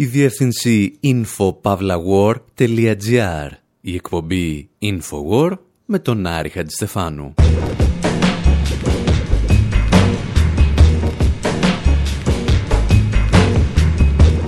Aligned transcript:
η 0.00 0.04
διεύθυνση 0.04 0.98
infopavlawar.gr, 1.02 3.48
η 3.80 3.94
εκπομπή 3.94 4.68
Infowar 4.82 5.52
με 5.84 5.98
τον 5.98 6.26
Άρη 6.26 6.48
Χατζηστεφάνου. 6.48 7.34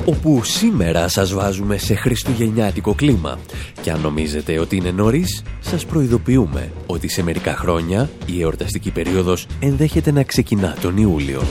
όπου 0.04 0.44
σήμερα 0.44 1.08
σας 1.08 1.32
βάζουμε 1.32 1.77
σε 1.77 1.95
χριστουγεννιάτικο 1.95 2.95
κλίμα. 2.95 3.39
Και 3.82 3.91
αν 3.91 4.00
νομίζετε 4.00 4.59
ότι 4.59 4.77
είναι 4.77 4.91
νωρίς, 4.91 5.43
σας 5.61 5.87
προειδοποιούμε 5.87 6.73
ότι 6.87 7.09
σε 7.09 7.23
μερικά 7.23 7.57
χρόνια 7.57 8.11
η 8.27 8.43
εορταστική 8.43 8.91
περίοδος 8.91 9.46
ενδέχεται 9.61 10.12
να 10.12 10.23
ξεκινά 10.23 10.77
τον 10.80 10.96
Ιούλιο. 10.96 11.43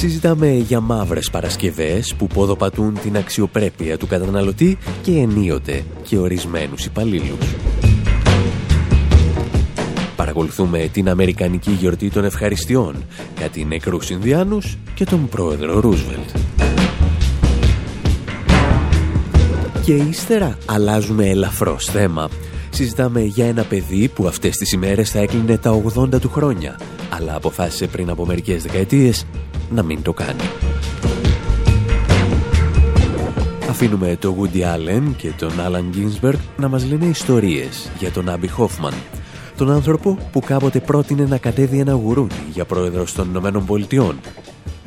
Συζητάμε 0.00 0.52
για 0.52 0.80
μαύρες 0.80 1.30
Παρασκευές 1.30 2.14
που 2.14 2.26
ποδοπατούν 2.26 2.98
την 3.02 3.16
αξιοπρέπεια 3.16 3.98
του 3.98 4.06
καταναλωτή 4.06 4.78
και 5.02 5.12
ενίοτε 5.12 5.84
και 6.02 6.18
ορισμένους 6.18 6.84
υπαλλήλους. 6.84 7.54
Παρακολουθούμε 10.16 10.88
την 10.92 11.08
Αμερικανική 11.08 11.70
γιορτή 11.70 12.10
των 12.10 12.24
ευχαριστειών, 12.24 13.04
κάτι 13.40 13.64
νεκρούς 13.64 14.10
Ινδιάνους 14.10 14.78
και 14.94 15.04
τον 15.04 15.28
πρόεδρο 15.28 15.80
Ρούσβελτ. 15.80 16.30
Και 19.84 19.94
ύστερα 19.94 20.58
αλλάζουμε 20.66 21.28
ελαφρώς 21.28 21.84
θέμα. 21.84 22.28
Συζητάμε 22.70 23.20
για 23.20 23.46
ένα 23.46 23.62
παιδί 23.62 24.08
που 24.08 24.26
αυτές 24.26 24.56
τις 24.56 24.72
ημέρες 24.72 25.10
θα 25.10 25.18
έκλεινε 25.18 25.58
τα 25.58 25.82
80 25.96 26.20
του 26.20 26.30
χρόνια, 26.30 26.78
αλλά 27.10 27.34
αποφάσισε 27.34 27.86
πριν 27.86 28.10
από 28.10 28.26
μερικές 28.26 28.62
δεκαετίες 28.62 29.26
να 29.70 29.82
μην 29.82 30.02
το 30.02 30.12
κάνει. 30.12 30.42
Αφήνουμε 33.68 34.16
το 34.20 34.36
Woody 34.38 34.58
Allen 34.58 35.02
και 35.16 35.30
τον 35.38 35.50
Alan 35.50 35.96
Ginsberg 35.96 36.38
να 36.56 36.68
μας 36.68 36.84
λένε 36.86 37.04
ιστορίες 37.04 37.90
για 37.98 38.10
τον 38.10 38.28
Άμπι 38.28 38.48
Χόφμαν, 38.48 38.94
τον 39.56 39.70
άνθρωπο 39.70 40.18
που 40.32 40.40
κάποτε 40.40 40.80
πρότεινε 40.80 41.24
να 41.24 41.38
κατέβει 41.38 41.78
ένα 41.78 41.92
γουρούνι 41.92 42.44
για 42.52 42.64
πρόεδρος 42.64 43.12
των 43.12 43.28
Ηνωμένων 43.28 43.66
Πολιτειών 43.66 44.20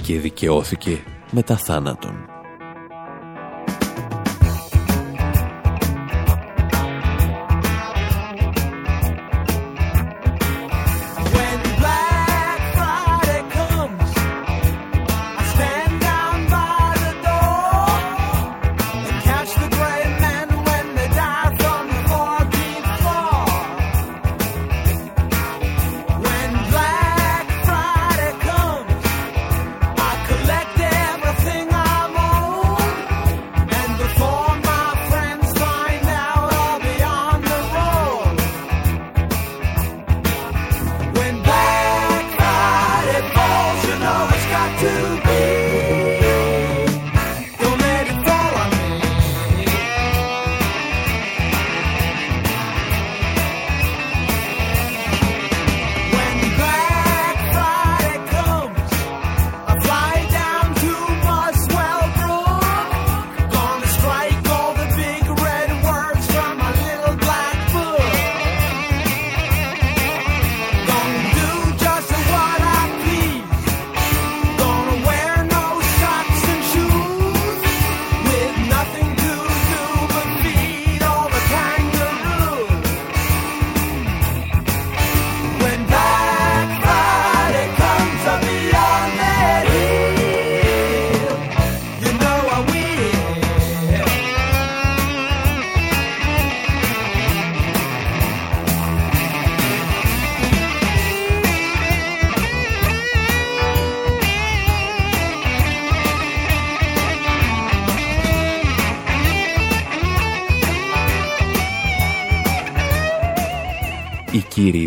και 0.01 0.19
δικαιώθηκε 0.19 1.03
μετά 1.31 1.57
θάνατον. 1.57 2.13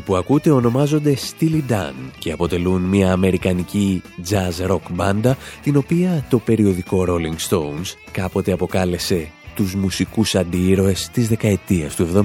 Που 0.07 0.17
ακούτε 0.17 0.51
ονομάζονται 0.51 1.17
Steely 1.17 1.63
Dan 1.71 1.95
και 2.19 2.33
αποτελούν 2.33 2.83
μια 2.83 3.13
αμερικανική 3.13 4.03
jazz 4.31 4.71
rock 4.71 4.91
μπάντα 4.91 5.37
την 5.63 5.77
οποία 5.77 6.27
το 6.31 6.39
περιοδικό 6.39 7.05
Rolling 7.09 7.49
Stones 7.49 7.95
κάποτε 8.11 8.53
αποκάλεσε 8.53 9.31
τους 9.55 9.75
μουσικούς 9.75 10.35
αντιήρωες 10.35 11.11
της 11.13 11.29
δεκαετίας 11.29 11.95
του 11.97 12.09
70. 12.15 12.23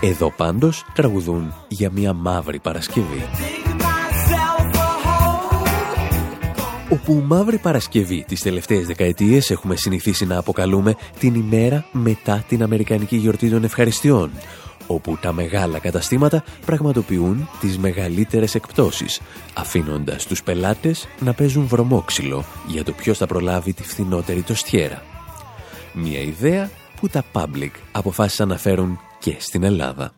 Εδώ 0.00 0.32
πάντως 0.36 0.84
τραγουδούν 0.94 1.54
για 1.68 1.90
μια 1.90 2.12
μαύρη 2.12 2.58
Παρασκευή. 2.58 3.24
Όπου 6.88 7.22
Μαύρη 7.26 7.58
Παρασκευή 7.58 8.24
τις 8.28 8.40
τελευταίες 8.40 8.86
δεκαετίες 8.86 9.50
έχουμε 9.50 9.76
συνηθίσει 9.76 10.26
να 10.26 10.38
αποκαλούμε 10.38 10.94
την 11.18 11.34
ημέρα 11.34 11.86
μετά 11.92 12.44
την 12.48 12.62
Αμερικανική 12.62 13.16
Γιορτή 13.16 13.50
των 13.50 13.64
Ευχαριστειών, 13.64 14.30
όπου 14.86 15.18
τα 15.20 15.32
μεγάλα 15.32 15.78
καταστήματα 15.78 16.44
πραγματοποιούν 16.66 17.48
τις 17.60 17.78
μεγαλύτερες 17.78 18.54
εκπτώσεις, 18.54 19.20
αφήνοντας 19.54 20.26
τους 20.26 20.42
πελάτες 20.42 21.08
να 21.20 21.32
παίζουν 21.32 21.66
βρωμόξυλο 21.66 22.44
για 22.68 22.84
το 22.84 22.92
ποιος 22.92 23.18
θα 23.18 23.26
προλάβει 23.26 23.72
τη 23.72 23.82
φθηνότερη 23.82 24.42
τοστιέρα. 24.42 25.02
Μια 25.92 26.20
ιδέα 26.20 26.70
που 27.00 27.08
τα 27.08 27.24
public 27.32 27.70
αποφάσισαν 27.92 28.48
να 28.48 28.56
φέρουν 28.56 28.98
και 29.18 29.36
στην 29.38 29.62
Ελλάδα. 29.62 30.15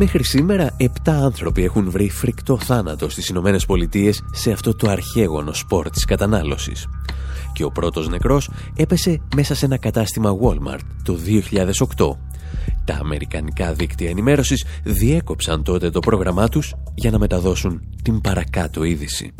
Μέχρι 0.00 0.24
σήμερα, 0.24 0.76
7 0.80 0.84
άνθρωποι 1.06 1.64
έχουν 1.64 1.90
βρει 1.90 2.10
φρικτό 2.10 2.58
θάνατο 2.58 3.08
στις 3.08 3.28
Ηνωμένες 3.28 3.66
Πολιτείες 3.66 4.22
σε 4.32 4.52
αυτό 4.52 4.76
το 4.76 4.90
αρχαίγωνο 4.90 5.52
σπορ 5.52 5.90
της 5.90 6.04
κατανάλωσης. 6.04 6.86
Και 7.52 7.64
ο 7.64 7.70
πρώτος 7.70 8.08
νεκρός 8.08 8.50
έπεσε 8.76 9.20
μέσα 9.36 9.54
σε 9.54 9.64
ένα 9.64 9.78
κατάστημα 9.78 10.36
Walmart 10.42 10.80
το 11.02 11.18
2008 11.96 12.16
τα 12.84 12.98
αμερικανικά 13.00 13.72
δίκτυα 13.72 14.10
ενημέρωσης 14.10 14.66
διέκοψαν 14.84 15.62
τότε 15.62 15.90
το 15.90 16.00
πρόγραμμά 16.00 16.48
τους 16.48 16.74
για 16.94 17.10
να 17.10 17.18
μεταδώσουν 17.18 17.80
την 18.02 18.20
παρακάτω 18.20 18.84
είδηση. 18.84 19.34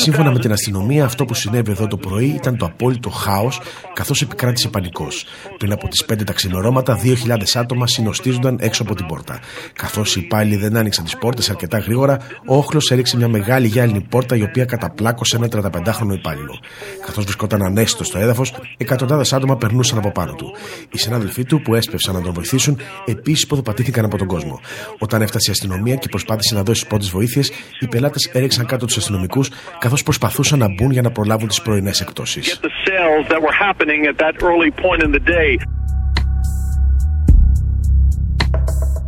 Σύμφωνα 0.00 0.30
με 0.32 0.38
την 0.38 0.52
αστυνομία, 0.52 1.04
αυτό 1.04 1.24
που 1.24 1.34
συνέβη 1.34 1.70
εδώ 1.70 1.86
το 1.86 1.96
πρωί 1.96 2.26
ήταν 2.26 2.56
το 2.56 2.64
απόλυτο 2.64 3.10
χάος, 3.10 3.60
καθώς 3.94 4.22
επικράτησε 4.22 4.68
πανικός. 4.68 5.26
Πριν 5.58 5.72
από 5.72 5.88
τις 5.88 6.04
5 6.04 6.24
τα 6.24 6.32
ξηνορώματα, 6.32 7.00
2.000 7.04 7.56
άτομα 7.56 7.86
συνοστίζονταν 7.86 8.58
έξω 8.60 8.82
από 8.82 8.94
την 8.94 9.06
πόρτα. 9.06 9.40
Καθώς 9.72 10.16
οι 10.16 10.20
υπάλληλοι 10.20 10.56
δεν 10.56 10.76
άνοιξαν 10.76 11.04
τις 11.04 11.16
πόρτες 11.16 11.50
αρκετά 11.50 11.78
γρήγορα, 11.78 12.16
ο 12.46 12.56
όχλος 12.56 12.90
έριξε 12.90 13.16
μια 13.16 13.28
μεγάλη 13.28 13.66
γυάλινη 13.66 14.00
πόρτα 14.00 14.36
η 14.36 14.42
οποία 14.42 14.64
καταπλάκωσε 14.64 15.36
ένα 15.36 15.48
35χρονο 15.52 16.12
υπάλληλο. 16.12 16.58
Καθώς 17.06 17.24
βρισκόταν 17.24 17.62
ανέστητο 17.62 18.04
στο 18.04 18.18
έδαφος, 18.18 18.54
εκατοντάδες 18.76 19.32
άτομα 19.32 19.56
περνούσαν 19.56 19.98
από 19.98 20.10
πάνω 20.10 20.32
του. 20.32 20.54
Οι 20.92 20.98
συνάδελφοί 20.98 21.44
του 21.44 21.62
που 21.62 21.74
έσπευσαν 21.74 22.14
να 22.14 22.20
τον 22.20 22.32
βοηθήσουν 22.32 22.78
επίσης 23.06 23.46
ποδοπατήθηκαν 23.46 24.04
από 24.04 24.16
τον 24.18 24.26
κόσμο. 24.26 24.60
Όταν 24.98 25.22
έφτασε 25.22 25.50
η 25.50 25.52
αστυνομία 25.52 25.94
και 25.94 26.08
προσπάθησε 26.08 26.54
να 26.54 26.62
δώσει 26.62 26.86
πρώτες 26.86 27.08
βοήθειες, 27.08 27.50
οι 27.80 27.86
πελάτες 27.86 28.30
έριξαν 28.32 28.66
κάτω 28.66 28.86
τους 28.86 28.96
αστυνομικούς 28.96 29.50
καθώς 29.78 30.02
προσπαθούσαν 30.02 30.58
να 30.58 30.68
μπουν 30.68 30.90
για 30.90 31.02
να 31.02 31.10
προλάβουν 31.10 31.48
τις 31.48 31.62
πρωινές 31.62 32.00
εκτόσει. 32.00 32.40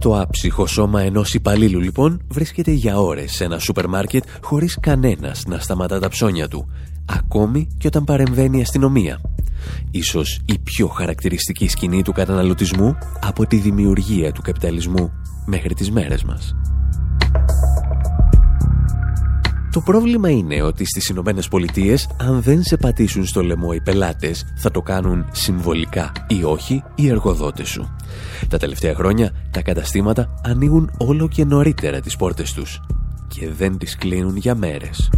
Το 0.00 0.20
άψυχο 0.20 0.66
σώμα 0.66 1.02
ενός 1.02 1.34
υπαλλήλου 1.34 1.80
λοιπόν 1.80 2.26
βρίσκεται 2.30 2.70
για 2.70 2.98
ώρες 2.98 3.32
σε 3.32 3.44
ένα 3.44 3.58
σούπερ 3.58 3.86
μάρκετ 3.88 4.24
χωρίς 4.40 4.78
κανένας 4.80 5.44
να 5.46 5.58
σταματά 5.58 6.00
τα 6.00 6.08
ψώνια 6.08 6.48
του, 6.48 6.70
ακόμη 7.18 7.76
και 7.78 7.86
όταν 7.86 8.04
παρεμβαίνει 8.04 8.58
η 8.58 8.60
αστυνομία. 8.60 9.20
Ίσως 9.90 10.40
η 10.44 10.58
πιο 10.58 10.86
χαρακτηριστική 10.86 11.68
σκηνή 11.68 12.02
του 12.02 12.12
καταναλωτισμού 12.12 12.96
από 13.20 13.46
τη 13.46 13.56
δημιουργία 13.56 14.32
του 14.32 14.42
καπιταλισμού 14.42 15.12
μέχρι 15.46 15.74
τις 15.74 15.90
μέρες 15.90 16.24
μας. 16.24 16.54
Το 19.72 19.80
πρόβλημα 19.80 20.30
είναι 20.30 20.62
ότι 20.62 20.84
στις 20.84 21.08
Ηνωμένες 21.08 21.48
Πολιτείες, 21.48 22.08
αν 22.18 22.42
δεν 22.42 22.62
σε 22.62 22.76
πατήσουν 22.76 23.26
στο 23.26 23.42
λαιμό 23.42 23.68
οι 23.74 23.80
πελάτες, 23.80 24.44
θα 24.56 24.70
το 24.70 24.82
κάνουν 24.82 25.26
συμβολικά 25.32 26.12
ή 26.28 26.44
όχι 26.44 26.82
οι 26.94 27.08
εργοδότες 27.08 27.68
σου. 27.68 27.96
Τα 28.48 28.58
τελευταία 28.58 28.94
χρόνια 28.94 29.32
τα 29.50 29.62
καταστήματα 29.62 30.40
ανοίγουν 30.44 30.90
όλο 30.98 31.28
και 31.28 31.44
νωρίτερα 31.44 32.00
τις 32.00 32.16
πόρτες 32.16 32.52
τους 32.52 32.80
και 33.28 33.48
δεν 33.48 33.78
τις 33.78 33.96
κλείνουν 33.96 34.36
για 34.36 34.54
μέρες. 34.54 35.10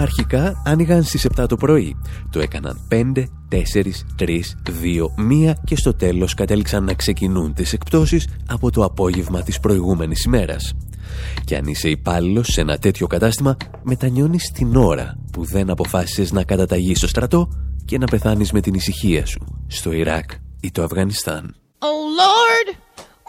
Αρχικά 0.00 0.62
άνοιγαν 0.64 1.02
στις 1.02 1.26
7 1.36 1.46
το 1.48 1.56
πρωί. 1.56 1.96
Το 2.30 2.40
έκαναν 2.40 2.80
5, 2.88 3.28
4, 3.48 4.04
3, 4.16 4.40
2, 4.64 5.10
1 5.16 5.52
και 5.64 5.76
στο 5.76 5.94
τέλος 5.94 6.34
κατέληξαν 6.34 6.84
να 6.84 6.94
ξεκινούν 6.94 7.54
τις 7.54 7.72
εκπτώσεις 7.72 8.26
από 8.46 8.70
το 8.70 8.84
απόγευμα 8.84 9.42
της 9.42 9.60
προηγούμενης 9.60 10.24
ημέρας. 10.24 10.72
Και 11.44 11.56
αν 11.56 11.66
είσαι 11.66 11.88
υπάλληλος 11.88 12.46
σε 12.52 12.60
ένα 12.60 12.78
τέτοιο 12.78 13.06
κατάστημα, 13.06 13.56
μετανιώνεις 13.82 14.50
την 14.50 14.76
ώρα 14.76 15.18
που 15.32 15.44
δεν 15.44 15.70
αποφάσισες 15.70 16.32
να 16.32 16.44
καταταγείς 16.44 16.98
στο 16.98 17.08
στρατό 17.08 17.48
και 17.84 17.98
να 17.98 18.06
πεθάνεις 18.06 18.52
με 18.52 18.60
την 18.60 18.74
ησυχία 18.74 19.26
σου 19.26 19.46
στο 19.66 19.92
Ιράκ 19.92 20.30
ή 20.60 20.70
το 20.70 20.82
Αφγανιστάν. 20.82 21.54
Oh 21.78 22.00
Lord, 22.20 22.76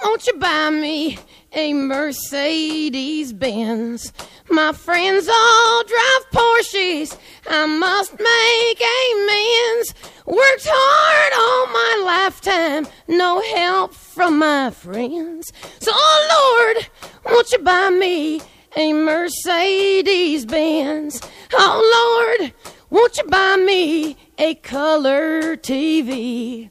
won't 0.01 0.21
you 0.27 0.35
buy 0.41 0.69
me 0.83 1.17
a 1.53 1.73
Mercedes 1.73 3.33
Benz? 3.33 4.13
My 4.49 4.71
friends 4.71 5.27
all 5.27 5.83
drive 5.83 6.31
Porsches. 6.31 7.17
I 7.49 7.65
must 7.65 8.13
make 8.19 8.81
amends. 8.81 9.93
Worked 10.25 10.67
hard 10.69 11.33
all 11.33 11.67
my 11.67 12.03
lifetime, 12.05 12.87
no 13.07 13.41
help 13.41 13.93
from 13.93 14.39
my 14.39 14.69
friends. 14.69 15.51
So, 15.79 15.91
oh 15.93 16.75
Lord, 16.75 16.87
won't 17.25 17.51
you 17.51 17.59
buy 17.59 17.89
me 17.89 18.41
a 18.75 18.93
Mercedes 18.93 20.45
Benz? 20.45 21.21
Oh 21.53 22.37
Lord, 22.39 22.53
won't 22.89 23.17
you 23.17 23.23
buy 23.25 23.57
me 23.57 24.15
a 24.37 24.55
color 24.55 25.57
TV. 25.57 26.69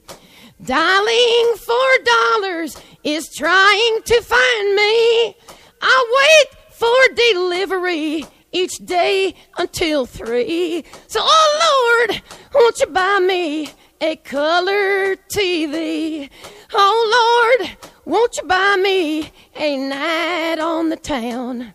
Dialing 0.63 1.55
for 1.57 2.03
dollars 2.03 2.77
is 3.03 3.29
trying 3.35 4.01
to 4.03 4.21
find 4.21 4.75
me. 4.75 5.35
I 5.81 5.97
wait 6.19 6.59
for 6.71 7.15
delivery 7.15 8.25
each 8.51 8.77
day 8.77 9.35
until 9.57 10.05
three. 10.05 10.83
So, 11.07 11.19
oh 11.23 12.05
Lord, 12.09 12.21
won't 12.53 12.79
you 12.79 12.87
buy 12.87 13.19
me 13.19 13.69
a 13.99 14.15
color 14.17 15.15
TV? 15.15 16.29
Oh 16.73 17.55
Lord, 17.59 17.77
won't 18.05 18.37
you 18.37 18.43
buy 18.43 18.77
me 18.77 19.31
a 19.55 19.77
night 19.77 20.59
on 20.59 20.89
the 20.89 20.97
town? 20.97 21.73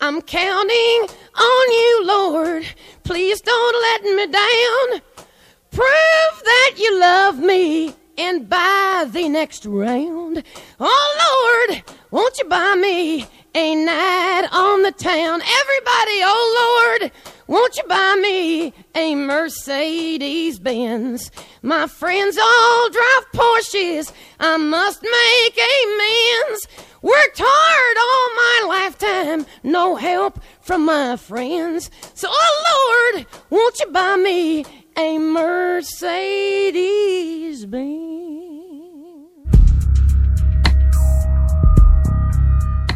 I'm 0.00 0.20
counting 0.22 1.06
on 1.36 1.72
you, 1.72 2.02
Lord. 2.04 2.66
Please 3.04 3.40
don't 3.40 3.82
let 3.82 4.02
me 4.16 4.26
down. 4.26 5.02
Prove 5.70 6.42
that 6.44 6.72
you 6.76 6.98
love 6.98 7.38
me 7.38 7.94
and 8.18 8.48
buy 8.48 9.06
the 9.08 9.28
next 9.28 9.64
round. 9.66 10.42
Oh 10.78 11.66
Lord, 11.68 11.82
won't 12.10 12.38
you 12.38 12.44
buy 12.44 12.74
me 12.74 13.26
a 13.54 13.74
night 13.74 14.48
on 14.52 14.82
the 14.82 14.92
town? 14.92 15.40
Everybody, 15.40 16.20
oh 16.24 16.98
Lord, 17.00 17.12
won't 17.46 17.76
you 17.76 17.84
buy 17.84 18.18
me 18.20 18.72
a 18.94 19.14
Mercedes 19.14 20.58
Benz? 20.58 21.30
My 21.62 21.86
friends 21.86 22.38
all 22.38 22.90
drive 22.90 23.32
Porsches. 23.34 24.12
I 24.40 24.56
must 24.56 25.02
make 25.02 25.58
amends. 25.58 26.68
Worked 27.02 27.40
hard 27.42 27.96
all 27.98 28.68
my 28.68 28.78
lifetime, 28.78 29.46
no 29.64 29.96
help 29.96 30.38
from 30.60 30.84
my 30.84 31.16
friends. 31.16 31.90
So, 32.14 32.28
oh 32.30 33.12
Lord, 33.14 33.26
won't 33.50 33.80
you 33.80 33.86
buy 33.86 34.16
me 34.16 34.64
a 34.94 35.08
Mercedes 35.34 36.82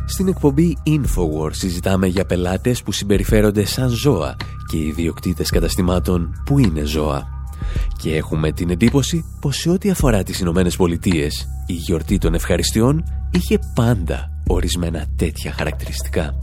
Στην 0.06 0.28
εκπομπή 0.28 0.76
Infowars 0.86 1.54
συζητάμε 1.54 2.06
για 2.06 2.24
πελάτες 2.24 2.82
που 2.82 2.92
συμπεριφέρονται 2.92 3.64
σαν 3.64 3.88
ζώα 3.88 4.36
και 4.70 4.76
ιδιοκτήτες 4.78 5.50
καταστημάτων 5.50 6.42
που 6.44 6.58
είναι 6.58 6.82
ζώα. 6.82 7.28
Και 7.98 8.16
έχουμε 8.16 8.52
την 8.52 8.70
εντύπωση 8.70 9.24
πως 9.40 9.56
σε 9.56 9.70
ό,τι 9.70 9.90
αφορά 9.90 10.22
τις 10.22 10.40
Ηνωμένες 10.40 10.76
Πολιτείες, 10.76 11.48
η 11.66 11.72
γιορτή 11.72 12.18
των 12.18 12.34
ευχαριστειών 12.34 13.04
είχε 13.30 13.58
πάντα 13.74 14.30
ορισμένα 14.46 15.06
τέτοια 15.16 15.52
χαρακτηριστικά. 15.52 16.38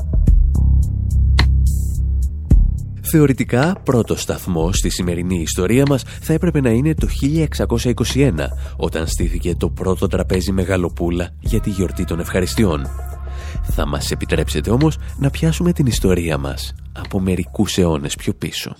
Θεωρητικά, 3.15 3.75
πρώτο 3.83 4.15
σταθμό 4.15 4.74
στη 4.74 4.89
σημερινή 4.89 5.42
ιστορία 5.42 5.86
μας 5.88 6.04
θα 6.21 6.33
έπρεπε 6.33 6.62
να 6.62 6.69
είναι 6.69 6.94
το 6.94 7.07
1621, 8.15 8.31
όταν 8.77 9.07
στήθηκε 9.07 9.56
το 9.56 9.69
πρώτο 9.69 10.07
τραπέζι 10.07 10.51
μεγαλοπούλα 10.51 11.30
για 11.39 11.60
τη 11.60 11.69
γιορτή 11.69 12.06
των 12.06 12.19
ευχαριστειών. 12.19 12.88
Θα 13.63 13.88
μας 13.88 14.12
επιτρέψετε 14.12 14.69
όμως 14.69 14.98
να 15.18 15.30
πιάσουμε 15.30 15.74
την 15.74 15.86
ιστορία 15.86 16.38
μας 16.38 16.74
από 16.92 17.19
μερικούς 17.19 17.77
αιώνες 17.77 18.15
πιο 18.15 18.33
πίσω. 18.33 18.75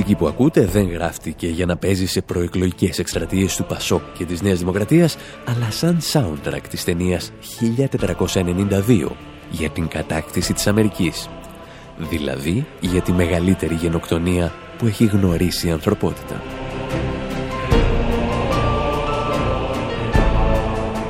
Μουσική 0.00 0.18
που 0.18 0.28
ακούτε 0.28 0.64
δεν 0.64 0.88
γράφτηκε 0.88 1.46
για 1.46 1.66
να 1.66 1.76
παίζει 1.76 2.06
σε 2.06 2.20
προεκλογικές 2.20 2.98
εκστρατείες 2.98 3.56
του 3.56 3.64
Πασόκ 3.64 4.02
και 4.18 4.24
της 4.24 4.42
Νέας 4.42 4.58
Δημοκρατίας, 4.58 5.16
αλλά 5.44 5.70
σαν 5.70 5.98
soundtrack 6.12 6.62
της 6.70 6.84
ταινίας 6.84 7.32
1492 7.60 9.16
για 9.50 9.70
την 9.70 9.88
κατάκτηση 9.88 10.52
της 10.52 10.66
Αμερικής. 10.66 11.28
Δηλαδή 11.98 12.66
για 12.80 13.00
τη 13.00 13.12
μεγαλύτερη 13.12 13.74
γενοκτονία 13.74 14.52
που 14.78 14.86
έχει 14.86 15.04
γνωρίσει 15.04 15.68
η 15.68 15.70
ανθρωπότητα. 15.70 16.42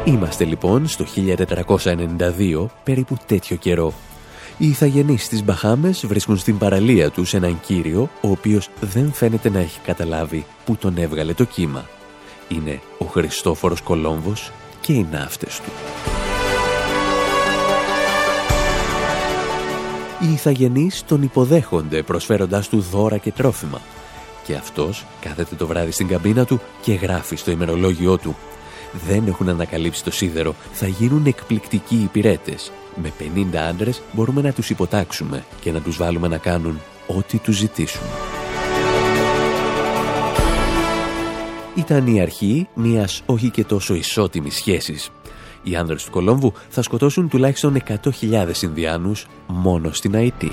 Είμαστε 0.04 0.44
λοιπόν 0.44 0.88
στο 0.88 1.04
1492 1.75 2.66
περίπου 2.85 3.16
τέτοιο 3.26 3.56
καιρό 3.56 3.92
Οι 4.62 4.69
ηθαγενείς 4.69 5.25
στις 5.25 5.45
Μπαχάμες 5.45 6.07
βρίσκουν 6.07 6.37
στην 6.37 6.59
παραλία 6.59 7.11
τους 7.11 7.35
έναν 7.35 7.61
κύριο, 7.61 8.11
ο 8.21 8.31
οποίος 8.31 8.69
δεν 8.81 9.12
φαίνεται 9.12 9.50
να 9.50 9.59
έχει 9.59 9.81
καταλάβει 9.81 10.47
που 10.64 10.76
τον 10.76 10.97
έβγαλε 10.97 11.35
το 11.35 11.45
κύμα. 11.45 11.88
Είναι 12.49 12.81
ο 12.99 13.05
Χριστόφορος 13.05 13.81
Κολόμβος 13.81 14.52
και 14.81 14.93
οι 14.93 15.07
ναύτες 15.11 15.61
του. 15.61 15.71
Οι 20.21 20.33
ηθαγενείς 20.33 21.05
τον 21.05 21.23
υποδέχονται 21.23 22.02
προσφέροντάς 22.02 22.69
του 22.69 22.81
δώρα 22.81 23.17
και 23.17 23.33
τρόφιμα. 23.33 23.81
Και 24.45 24.55
αυτός 24.55 25.07
κάθεται 25.21 25.55
το 25.55 25.67
βράδυ 25.67 25.90
στην 25.90 26.09
καμπίνα 26.09 26.45
του 26.45 26.61
και 26.83 26.95
γράφει 26.95 27.37
στο 27.37 27.50
ημερολόγιό 27.50 28.19
του 28.19 28.37
δεν 29.06 29.26
έχουν 29.26 29.49
ανακαλύψει 29.49 30.04
το 30.04 30.11
σίδερο, 30.11 30.54
θα 30.73 30.87
γίνουν 30.87 31.26
εκπληκτικοί 31.26 31.94
υπηρέτες. 31.94 32.73
Με 33.02 33.12
50 33.18 33.56
άντρες 33.56 34.02
μπορούμε 34.12 34.40
να 34.40 34.52
τους 34.52 34.70
υποτάξουμε 34.70 35.44
και 35.61 35.73
να 35.73 35.80
τους 35.80 35.97
βάλουμε 35.97 36.28
να 36.28 36.38
κάνουν 36.38 36.80
ό,τι 37.06 37.38
τους 37.38 37.56
ζητήσουν. 37.56 38.02
Ήταν 41.75 42.06
η 42.06 42.20
αρχή 42.20 42.68
μιας 42.75 43.23
όχι 43.26 43.50
και 43.50 43.64
τόσο 43.64 43.94
ισότιμης 43.94 44.54
σχέσης. 44.54 45.11
Οι 45.62 45.76
άνδρες 45.76 46.04
του 46.04 46.11
Κολόμβου 46.11 46.52
θα 46.68 46.82
σκοτώσουν 46.82 47.28
τουλάχιστον 47.28 47.76
100.000 48.20 48.62
Ινδιάνους 48.62 49.26
μόνο 49.47 49.92
στην 49.92 50.14
Αϊτή. 50.14 50.52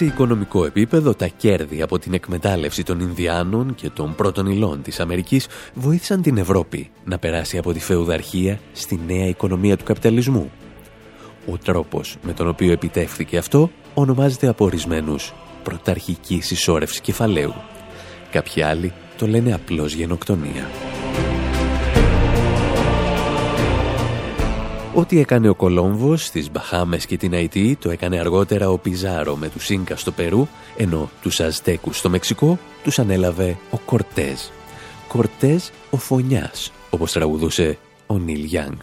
Σε 0.00 0.06
οικονομικό 0.06 0.64
επίπεδο, 0.64 1.14
τα 1.14 1.26
κέρδη 1.26 1.82
από 1.82 1.98
την 1.98 2.12
εκμετάλλευση 2.12 2.82
των 2.82 3.00
Ινδιάνων 3.00 3.74
και 3.74 3.90
των 3.90 4.14
πρώτων 4.14 4.46
υλών 4.46 4.82
της 4.82 5.00
Αμερικής 5.00 5.46
βοήθησαν 5.74 6.22
την 6.22 6.36
Ευρώπη 6.36 6.90
να 7.04 7.18
περάσει 7.18 7.58
από 7.58 7.72
τη 7.72 7.80
φεουδαρχία 7.80 8.60
στη 8.72 9.00
νέα 9.06 9.26
οικονομία 9.26 9.76
του 9.76 9.84
καπιταλισμού. 9.84 10.50
Ο 11.46 11.58
τρόπος 11.58 12.16
με 12.22 12.32
τον 12.32 12.48
οποίο 12.48 12.72
επιτεύχθηκε 12.72 13.38
αυτό 13.38 13.70
ονομάζεται 13.94 14.46
από 14.46 14.64
ορισμένου 14.64 15.16
πρωταρχική 15.62 16.40
συσσόρευση 16.40 17.00
κεφαλαίου. 17.00 17.54
Κάποιοι 18.30 18.62
άλλοι 18.62 18.92
το 19.18 19.26
λένε 19.26 19.54
απλώς 19.54 19.92
γενοκτονία. 19.92 20.68
Ό,τι 24.94 25.20
έκανε 25.20 25.48
ο 25.48 25.54
Κολόμβος 25.54 26.24
στις 26.24 26.50
Μπαχάμες 26.50 27.06
και 27.06 27.16
την 27.16 27.34
Αϊτή 27.34 27.76
το 27.80 27.90
έκανε 27.90 28.18
αργότερα 28.18 28.70
ο 28.70 28.78
Πιζάρο 28.78 29.36
με 29.36 29.48
τους 29.48 29.70
Ίνκας 29.70 30.00
στο 30.00 30.12
Περού, 30.12 30.46
ενώ 30.76 31.10
τους 31.22 31.40
Αζτέκους 31.40 31.98
στο 31.98 32.08
Μεξικό 32.08 32.58
τους 32.82 32.98
ανέλαβε 32.98 33.58
ο 33.70 33.78
Κορτέζ. 33.78 34.40
Κορτέζ 35.08 35.64
ο 35.90 35.96
Φωνιάς, 35.96 36.72
όπως 36.90 37.12
τραγουδούσε 37.12 37.78
ο 38.06 38.18
Νίλ 38.18 38.44
Γιάνγκ. 38.44 38.78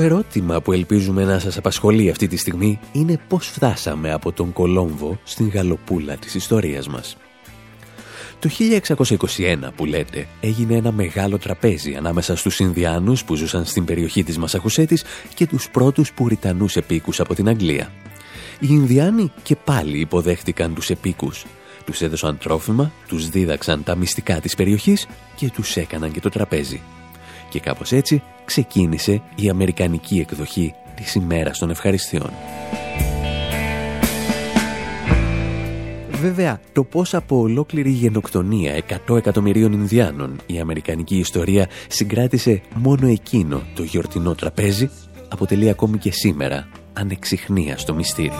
Το 0.00 0.06
ερώτημα 0.06 0.60
που 0.60 0.72
ελπίζουμε 0.72 1.24
να 1.24 1.38
σας 1.38 1.56
απασχολεί 1.56 2.10
αυτή 2.10 2.26
τη 2.26 2.36
στιγμή 2.36 2.78
είναι 2.92 3.20
πώς 3.28 3.46
φτάσαμε 3.46 4.12
από 4.12 4.32
τον 4.32 4.52
Κολόμβο 4.52 5.18
στην 5.24 5.48
γαλοπούλα 5.48 6.16
της 6.16 6.34
ιστορίας 6.34 6.88
μας. 6.88 7.16
Το 8.38 8.48
1621 8.48 9.72
που 9.76 9.84
λέτε 9.84 10.26
έγινε 10.40 10.74
ένα 10.74 10.92
μεγάλο 10.92 11.38
τραπέζι 11.38 11.94
ανάμεσα 11.94 12.36
στους 12.36 12.58
Ινδιάνους 12.58 13.24
που 13.24 13.34
ζούσαν 13.34 13.64
στην 13.64 13.84
περιοχή 13.84 14.24
της 14.24 14.38
Μασαχουσέτης 14.38 15.04
και 15.34 15.46
τους 15.46 15.70
πρώτους 15.70 16.12
πουριτανούς 16.12 16.76
επίκους 16.76 17.20
από 17.20 17.34
την 17.34 17.48
Αγγλία. 17.48 17.92
Οι 18.60 18.66
Ινδιάνοι 18.70 19.32
και 19.42 19.56
πάλι 19.56 19.98
υποδέχτηκαν 19.98 20.74
τους 20.74 20.90
επίκους. 20.90 21.46
Τους 21.84 22.00
έδωσαν 22.00 22.38
τρόφιμα, 22.38 22.92
τους 23.08 23.28
δίδαξαν 23.28 23.84
τα 23.84 23.94
μυστικά 23.94 24.40
της 24.40 24.54
περιοχής 24.54 25.06
και 25.36 25.50
τους 25.50 25.76
έκαναν 25.76 26.10
και 26.10 26.20
το 26.20 26.28
τραπέζι. 26.28 26.80
Και 27.50 27.60
κάπως 27.60 27.92
έτσι 27.92 28.22
ξεκίνησε 28.44 29.22
η 29.34 29.48
αμερικανική 29.48 30.18
εκδοχή 30.18 30.74
της 30.94 31.14
ημέρας 31.14 31.58
των 31.58 31.70
ευχαριστειών. 31.70 32.30
Βέβαια, 36.20 36.60
το 36.72 36.84
πώς 36.84 37.14
από 37.14 37.40
ολόκληρη 37.40 37.90
γενοκτονία 37.90 38.82
100 39.08 39.16
εκατομμυρίων 39.16 39.72
Ινδιάνων 39.72 40.40
η 40.46 40.60
αμερικανική 40.60 41.16
ιστορία 41.16 41.68
συγκράτησε 41.88 42.60
μόνο 42.74 43.06
εκείνο 43.06 43.62
το 43.74 43.82
γιορτινό 43.82 44.34
τραπέζι 44.34 44.90
αποτελεί 45.28 45.68
ακόμη 45.68 45.98
και 45.98 46.12
σήμερα 46.12 46.68
ανεξιχνία 46.92 47.78
στο 47.78 47.94
μυστήριο. 47.94 48.38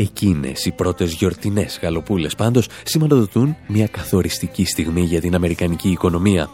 Εκείνες 0.00 0.64
οι 0.64 0.70
πρώτες 0.70 1.12
γιορτινές 1.12 1.78
γαλοπούλες 1.82 2.34
πάντως 2.34 2.68
σηματοδοτούν 2.84 3.56
μια 3.66 3.86
καθοριστική 3.86 4.64
στιγμή 4.64 5.00
για 5.00 5.20
την 5.20 5.34
Αμερικανική 5.34 5.88
οικονομία. 5.88 6.50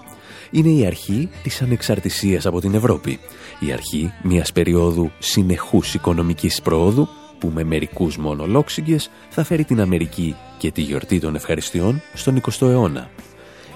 Είναι 0.51 0.69
η 0.69 0.87
αρχή 0.87 1.29
της 1.43 1.63
ανεξαρτησίας 1.63 2.47
από 2.47 2.61
την 2.61 2.75
Ευρώπη. 2.75 3.19
Η 3.59 3.73
αρχή 3.73 4.13
μιας 4.23 4.53
περίοδου 4.53 5.11
συνεχούς 5.19 5.95
οικονομικής 5.95 6.63
προόδου 6.63 7.09
που 7.39 7.51
με 7.55 7.65
μερικούς 7.65 8.17
μόνο 8.17 8.47
λόγσιγγες 8.47 9.11
θα 9.29 9.45
φέρει 9.45 9.65
την 9.65 9.81
Αμερική 9.81 10.37
και 10.59 10.71
τη 10.71 10.81
γιορτή 10.81 11.21
των 11.21 11.35
ευχαριστειών 11.35 12.03
στον 12.15 12.41
20ο 12.41 12.69
αιώνα. 12.69 13.11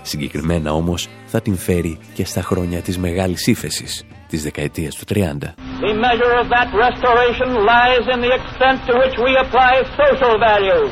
Συγκεκριμένα 0.02 0.72
όμως 0.72 1.08
θα 1.26 1.40
την 1.40 1.56
φέρει 1.56 1.98
και 2.14 2.24
στα 2.24 2.42
χρόνια 2.42 2.80
της 2.80 2.98
Μεγάλης 2.98 3.46
Ήφεσης, 3.46 4.04
της 4.28 4.42
δεκαετίας 4.42 4.94
του 4.94 5.04
30. 5.04 5.54
The 5.86 5.94
measure 6.06 6.34
of 6.42 6.46
that 6.56 6.68
restoration 6.86 7.50
lies 7.72 8.04
in 8.14 8.18
the 8.26 8.32
extent 8.38 8.78
to 8.88 8.92
which 9.00 9.16
we 9.24 9.32
apply 9.44 9.72
social 10.02 10.34
values, 10.48 10.90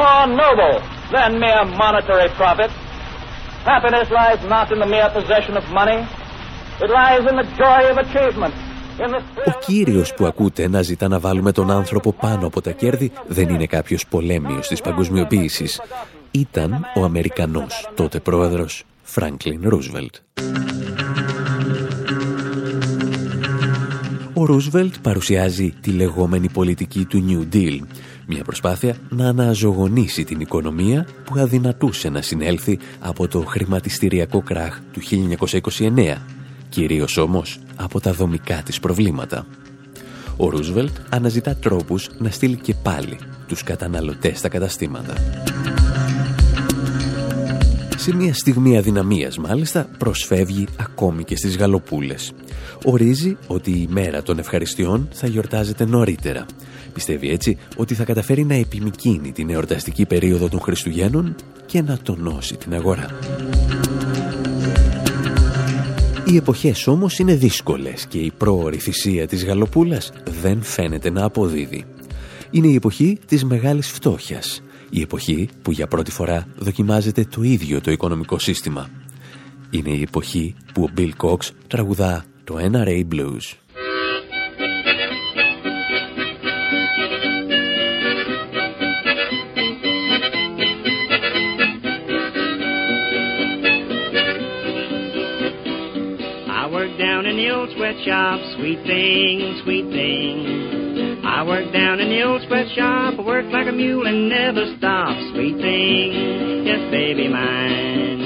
more 0.00 0.24
noble 0.42 0.76
than 1.14 1.30
mere 1.44 1.64
monetary 1.82 2.30
profit. 2.40 2.70
Happiness 3.72 4.08
lies 4.20 4.40
not 4.54 4.66
in 4.74 4.78
the 4.84 4.90
mere 4.96 5.10
possession 5.18 5.54
of 5.60 5.64
money. 5.80 6.00
It 6.84 6.90
lies 7.00 7.24
in 7.30 7.36
the 7.40 7.48
joy 7.62 7.80
of 7.92 7.96
achievement. 8.06 8.54
Ο 9.46 9.58
κύριος 9.66 10.14
που 10.14 10.26
ακούτε 10.26 10.68
να 10.68 10.82
ζητά 10.82 11.08
να 11.08 11.18
βάλουμε 11.18 11.52
τον 11.52 11.70
άνθρωπο 11.70 12.12
πάνω 12.12 12.46
από 12.46 12.60
τα 12.60 12.70
κέρδη 12.70 13.12
δεν 13.26 13.48
είναι 13.48 13.66
κάποιος 13.66 14.06
πολέμιος 14.06 14.68
της 14.68 14.80
παγκοσμιοποίησης. 14.80 15.80
Ήταν 16.30 16.86
ο 16.96 17.04
Αμερικανός 17.04 17.90
τότε 17.94 18.20
πρόεδρος 18.20 18.84
Φράγκλιν 19.02 19.60
Ρούσβελτ. 19.64 20.14
Ο 24.40 24.44
Ρούσβελτ 24.44 24.94
παρουσιάζει 25.02 25.74
τη 25.80 25.90
λεγόμενη 25.90 26.48
πολιτική 26.48 27.04
του 27.04 27.24
New 27.28 27.54
Deal, 27.54 27.78
μια 28.26 28.44
προσπάθεια 28.44 28.96
να 29.08 29.28
αναζωογονήσει 29.28 30.24
την 30.24 30.40
οικονομία 30.40 31.06
που 31.24 31.34
αδυνατούσε 31.38 32.08
να 32.08 32.22
συνέλθει 32.22 32.78
από 33.00 33.28
το 33.28 33.40
χρηματιστηριακό 33.40 34.42
κράχ 34.42 34.80
του 34.92 35.00
1929, 35.78 36.16
κυρίως 36.68 37.16
όμως 37.16 37.58
από 37.76 38.00
τα 38.00 38.12
δομικά 38.12 38.62
της 38.62 38.80
προβλήματα. 38.80 39.46
Ο 40.36 40.48
Ρούσβελτ 40.48 40.96
αναζητά 41.08 41.56
τρόπους 41.56 42.10
να 42.18 42.30
στείλει 42.30 42.56
και 42.56 42.74
πάλι 42.74 43.18
τους 43.46 43.62
καταναλωτές 43.62 44.38
στα 44.38 44.48
καταστήματα. 44.48 45.14
Σε 48.00 48.14
μια 48.14 48.34
στιγμή 48.34 48.78
αδυναμίας 48.78 49.38
μάλιστα 49.38 49.88
προσφεύγει 49.98 50.66
ακόμη 50.76 51.24
και 51.24 51.36
στις 51.36 51.56
γαλοπούλες. 51.56 52.32
Ορίζει 52.84 53.36
ότι 53.46 53.70
η 53.70 53.88
μέρα 53.90 54.22
των 54.22 54.38
ευχαριστειών 54.38 55.08
θα 55.12 55.26
γιορτάζεται 55.26 55.84
νωρίτερα. 55.84 56.46
Πιστεύει 56.92 57.30
έτσι 57.30 57.58
ότι 57.76 57.94
θα 57.94 58.04
καταφέρει 58.04 58.44
να 58.44 58.54
επιμικίνει 58.54 59.32
την 59.32 59.50
εορταστική 59.50 60.06
περίοδο 60.06 60.48
των 60.48 60.60
Χριστουγέννων 60.60 61.34
και 61.66 61.82
να 61.82 61.98
τονώσει 61.98 62.56
την 62.56 62.74
αγορά. 62.74 63.06
Οι 66.26 66.36
εποχές 66.36 66.86
όμως 66.86 67.18
είναι 67.18 67.34
δύσκολες 67.34 68.06
και 68.06 68.18
η 68.18 68.32
πρόορη 68.36 68.78
θυσία 68.78 69.26
της 69.26 69.44
γαλοπούλας 69.44 70.12
δεν 70.42 70.62
φαίνεται 70.62 71.10
να 71.10 71.24
αποδίδει. 71.24 71.84
Είναι 72.50 72.66
η 72.66 72.74
εποχή 72.74 73.18
της 73.26 73.44
μεγάλης 73.44 73.88
φτώχειας. 73.90 74.62
Η 74.90 75.00
εποχή 75.00 75.48
που 75.62 75.72
για 75.72 75.86
πρώτη 75.86 76.10
φορά 76.10 76.46
δοκιμάζεται 76.56 77.24
το 77.24 77.42
ίδιο 77.42 77.80
το 77.80 77.90
οικονομικό 77.90 78.38
σύστημα. 78.38 78.90
Είναι 79.70 79.90
η 79.90 80.02
εποχή 80.02 80.54
που 80.74 80.82
ο 80.82 80.90
Bill 80.96 81.10
Cox 81.16 81.38
τραγουδά 81.66 82.24
το 82.44 82.56
NRA 82.72 83.04
Blues. 83.14 83.60
old 97.60 97.70
sweatshop, 97.76 98.38
sweet 98.56 98.80
thing, 98.86 99.60
sweet 99.62 99.86
thing. 99.92 100.89
I 101.40 101.42
work 101.42 101.72
down 101.72 102.00
in 102.00 102.10
the 102.10 102.20
old 102.22 102.42
sweatshop, 102.46 103.18
I 103.18 103.22
work 103.24 103.46
like 103.48 103.66
a 103.66 103.72
mule 103.72 104.06
and 104.06 104.28
never 104.28 104.76
stop, 104.76 105.08
sweet 105.32 105.56
thing, 105.56 106.68
yes, 106.68 106.90
baby 106.92 107.28
mine. 107.32 108.20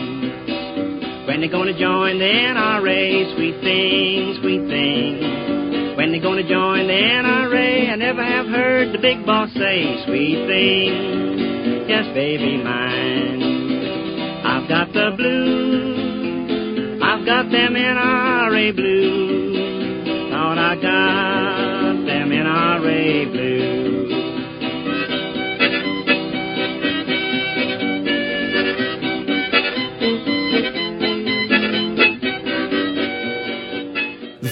When 1.25 1.40
they 1.40 1.47
gonna 1.47 1.78
join 1.78 2.18
the 2.18 2.26
NRA, 2.26 3.37
sweet 3.37 3.54
thing, 3.62 4.35
sweet 4.42 4.66
thing. 4.66 5.94
When 5.94 6.11
they 6.11 6.18
gonna 6.18 6.42
join 6.42 6.88
the 6.88 6.92
NRA, 6.92 7.92
I 7.92 7.94
never 7.94 8.25
have 8.25 8.47
heard 8.47 8.92
the 8.92 8.99
big 8.99 9.25
boss 9.25 9.49
say, 9.54 10.02
sweet 10.06 10.49
thing, 10.50 11.87
yes, 11.87 12.06
baby 12.18 12.56
mine. 12.56 14.42
I've 14.42 14.68
got 14.68 14.92
the 14.92 15.14
blues. 15.16 17.00
I've 17.00 17.25
got 17.25 17.49
them 17.49 17.75
NRA 17.75 18.75
blues. 18.75 20.33
Thought 20.33 20.59
I 20.59 20.75
got 20.83 21.34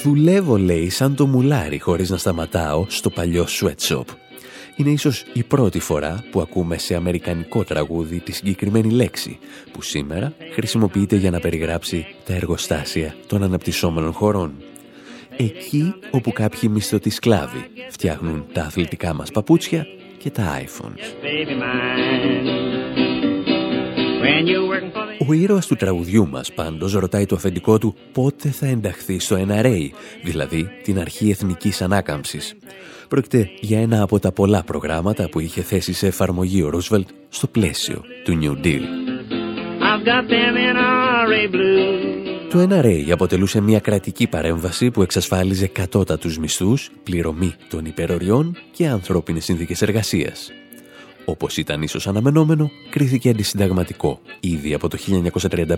Δουλεύω, 0.03 0.57
λέει, 0.57 0.89
σαν 0.89 1.15
το 1.15 1.27
μουλάρι 1.27 1.79
χωρίς 1.79 2.11
να 2.11 2.17
σταματάω 2.17 2.87
στο 2.89 3.11
παλιό 3.11 3.47
sweatshop. 3.49 4.05
Είναι 4.77 4.91
ίσως 4.91 5.25
η 5.33 5.43
πρώτη 5.43 5.79
φορά 5.79 6.25
που 6.31 6.41
ακούμε 6.41 6.79
σε 6.79 6.95
αμερικανικό 6.95 7.65
τραγούδι 7.65 8.21
τη 8.21 8.33
συγκεκριμένη 8.33 8.91
λέξη, 8.91 9.39
που 9.73 9.83
σήμερα 9.83 10.33
χρησιμοποιείται 10.53 11.17
για 11.17 11.31
να 11.31 11.41
περιγράψει 11.41 12.07
τα 12.25 12.35
εργοστάσια 12.35 13.15
των 13.27 13.43
αναπτυσσόμενων 13.43 14.13
χωρών. 14.13 14.53
Εκεί 15.37 15.95
όπου 16.11 16.33
κάποιοι 16.33 16.71
μισθωτοί 16.73 17.11
σκλάβοι 17.11 17.65
φτιάχνουν 17.91 18.45
τα 18.53 18.63
αθλητικά 18.63 19.15
μας 19.15 19.31
παπούτσια 19.31 19.87
και 20.19 20.31
τα 20.31 20.63
iPhones. 20.63 21.03
Ο 25.29 25.33
ήρωας 25.33 25.67
του 25.67 25.77
τραγουδιού 25.77 26.29
μας 26.29 26.53
πάντως 26.53 26.93
ρωτάει 26.93 27.27
το 27.27 27.35
αφεντικό 27.35 27.79
του 27.79 27.95
πότε 28.13 28.49
θα 28.49 28.67
ενταχθεί 28.67 29.19
στο 29.19 29.37
NRA, 29.49 29.89
δηλαδή 30.23 30.69
την 30.83 30.99
Αρχή 30.99 31.31
Εθνικής 31.31 31.83
Ανάκαμψης. 31.83 32.55
Πρόκειται 33.09 33.51
για 33.61 33.81
ένα 33.81 34.03
από 34.03 34.19
τα 34.19 34.33
πολλά 34.33 34.63
προγράμματα 34.63 35.29
που 35.29 35.41
είχε 35.41 35.63
θέσει 35.63 35.93
σε 35.93 36.07
εφαρμογή 36.07 36.63
ο 36.63 36.69
Ρούσβελτ 36.69 37.09
στο 37.29 37.47
πλαίσιο 37.47 38.03
του 38.25 38.39
New 38.43 38.67
Deal. 38.67 38.81
Το 42.51 42.67
NRA 42.71 43.11
αποτελούσε 43.11 43.61
μια 43.61 43.81
κρατική 43.81 44.27
παρέμβαση 44.27 44.91
που 44.91 45.03
εξασφάλιζε 45.03 45.67
κατώτατους 45.67 46.39
μισθούς, 46.39 46.91
πληρωμή 47.03 47.55
των 47.69 47.85
υπεροριών 47.85 48.57
και 48.71 48.87
ανθρώπινες 48.87 49.45
συνθήκες 49.45 49.83
εργασίας. 49.83 50.53
Όπως 51.25 51.57
ήταν 51.57 51.83
ίσως 51.83 52.07
αναμενόμενο, 52.07 52.71
κρίθηκε 52.91 53.29
αντισυνταγματικό 53.29 54.21
ήδη 54.41 54.75
από 54.75 54.89
το 54.89 54.99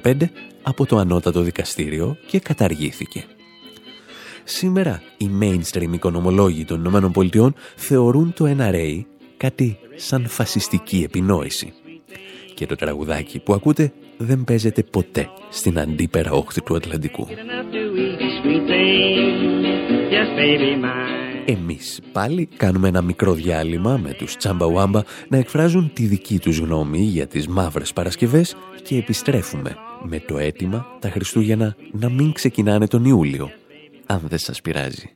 1935 0.03 0.15
από 0.63 0.87
το 0.87 0.97
Ανώτατο 0.97 1.41
Δικαστήριο 1.41 2.17
και 2.27 2.39
καταργήθηκε. 2.39 3.25
Σήμερα 4.45 5.03
οι 5.17 5.31
mainstream 5.41 5.93
οικονομολόγοι 5.93 6.65
των 6.65 6.85
ΗΠΑ 6.85 7.55
θεωρούν 7.77 8.33
το 8.33 8.55
NRA 8.59 9.03
κάτι 9.37 9.79
σαν 9.95 10.27
φασιστική 10.27 11.03
επινόηση. 11.05 11.73
Και 12.55 12.67
το 12.67 12.75
τραγουδάκι 12.75 13.39
που 13.39 13.55
ακούτε 13.55 13.93
δεν 14.17 14.45
παίζεται 14.45 14.83
ποτέ 14.83 15.29
στην 15.51 15.79
αντίπερα 15.79 16.31
όχθη 16.31 16.63
του 16.63 16.75
Ατλαντικού. 16.75 17.29
Εμείς 21.47 22.01
πάλι 22.13 22.49
κάνουμε 22.57 22.89
ένα 22.89 23.03
μικρό 23.03 23.33
διάλειμμα 23.33 23.97
με 23.97 24.13
τους 24.13 24.37
Τσάμπα 24.37 24.67
να 25.29 25.37
εκφράζουν 25.37 25.93
τη 25.93 26.07
δική 26.07 26.39
τους 26.39 26.59
γνώμη 26.59 26.99
για 26.99 27.27
τις 27.27 27.49
μαύρες 27.49 27.93
Παρασκευές 27.93 28.57
και 28.83 28.97
επιστρέφουμε 28.97 29.77
με 30.03 30.21
το 30.21 30.39
αίτημα 30.39 30.87
τα 31.01 31.11
Χριστούγεννα 31.11 31.77
να 31.93 32.09
μην 32.09 32.33
ξεκινάνε 32.33 32.87
τον 32.87 33.05
Ιούλιο 33.05 33.51
αν 34.07 34.21
δεν 34.29 34.39
σας 34.39 34.61
πειράζει. 34.61 35.14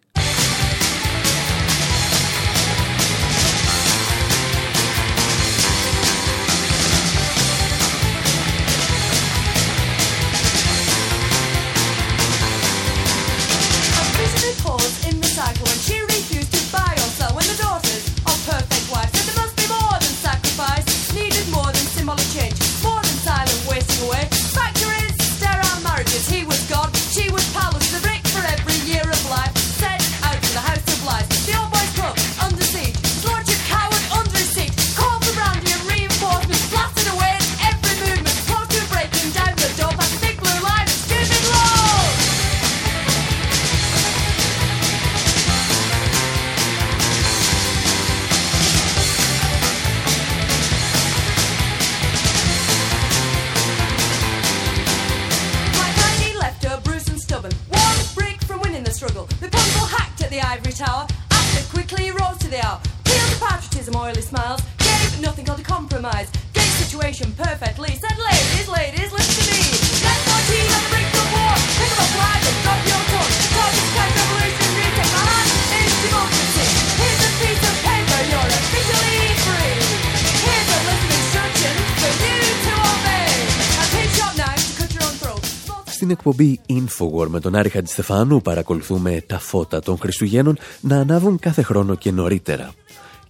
Infowar 87.28 87.32
με 87.32 87.40
τον 87.40 87.54
Άρη 87.54 87.68
Χαντιστεφάνου 87.68 88.42
παρακολουθούμε 88.42 89.22
τα 89.26 89.38
φώτα 89.38 89.80
των 89.80 89.98
Χριστουγέννων 89.98 90.58
να 90.80 91.00
ανάβουν 91.00 91.38
κάθε 91.38 91.62
χρόνο 91.62 91.94
και 91.94 92.10
νωρίτερα. 92.10 92.70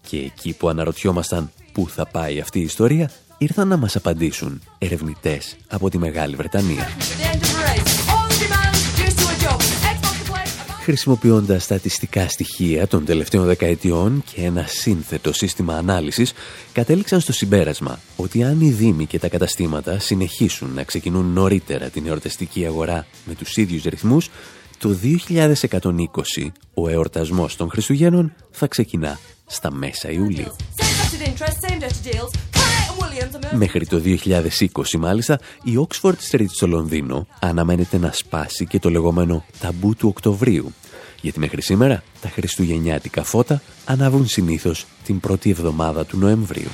Και 0.08 0.16
εκεί 0.16 0.52
που 0.52 0.68
αναρωτιόμασταν 0.68 1.50
πού 1.72 1.88
θα 1.88 2.06
πάει 2.06 2.40
αυτή 2.40 2.58
η 2.58 2.62
ιστορία, 2.62 3.10
ήρθαν 3.38 3.68
να 3.68 3.76
μας 3.76 3.96
απαντήσουν 3.96 4.62
ερευνητές 4.78 5.56
από 5.68 5.90
τη 5.90 5.98
Μεγάλη 5.98 6.36
Βρετανία. 6.36 6.86
Χρησιμοποιώντας 10.88 11.62
στατιστικά 11.62 12.28
στοιχεία 12.28 12.86
των 12.86 13.04
τελευταίων 13.04 13.44
δεκαετιών 13.44 14.24
και 14.32 14.42
ένα 14.42 14.64
σύνθετο 14.66 15.32
σύστημα 15.32 15.74
ανάλυσης, 15.76 16.32
κατέληξαν 16.72 17.20
στο 17.20 17.32
συμπέρασμα 17.32 17.98
ότι 18.16 18.44
αν 18.44 18.60
οι 18.60 18.70
δήμοι 18.70 19.06
και 19.06 19.18
τα 19.18 19.28
καταστήματα 19.28 19.98
συνεχίσουν 19.98 20.70
να 20.74 20.82
ξεκινούν 20.82 21.32
νωρίτερα 21.32 21.88
την 21.88 22.06
εορταστική 22.06 22.66
αγορά 22.66 23.06
με 23.24 23.34
τους 23.34 23.56
ίδιους 23.56 23.82
ρυθμούς, 23.82 24.30
το 24.78 24.96
2120 25.02 26.50
ο 26.74 26.88
εορτασμός 26.88 27.56
των 27.56 27.70
Χριστουγέννων 27.70 28.32
θα 28.50 28.66
ξεκινά 28.66 29.18
στα 29.46 29.72
μέσα 29.72 30.10
Ιουλίου. 30.10 30.56
Μέχρι 33.52 33.86
το 33.86 34.02
2020 34.04 34.98
μάλιστα 34.98 35.38
η 35.62 35.86
Oxford 35.88 36.14
Street 36.30 36.46
στο 36.48 36.66
Λονδίνο 36.66 37.26
αναμένεται 37.40 37.98
να 37.98 38.12
σπάσει 38.12 38.66
και 38.66 38.78
το 38.78 38.90
λεγόμενο 38.90 39.44
ταμπού 39.60 39.94
του 39.94 40.08
Οκτωβρίου. 40.08 40.72
Γιατί 41.20 41.38
μέχρι 41.38 41.62
σήμερα 41.62 42.02
τα 42.20 42.28
χριστουγεννιάτικα 42.28 43.24
φώτα 43.24 43.62
ανάβουν 43.84 44.26
συνήθως 44.26 44.86
την 45.04 45.20
πρώτη 45.20 45.50
εβδομάδα 45.50 46.04
του 46.04 46.18
Νοεμβρίου. 46.18 46.68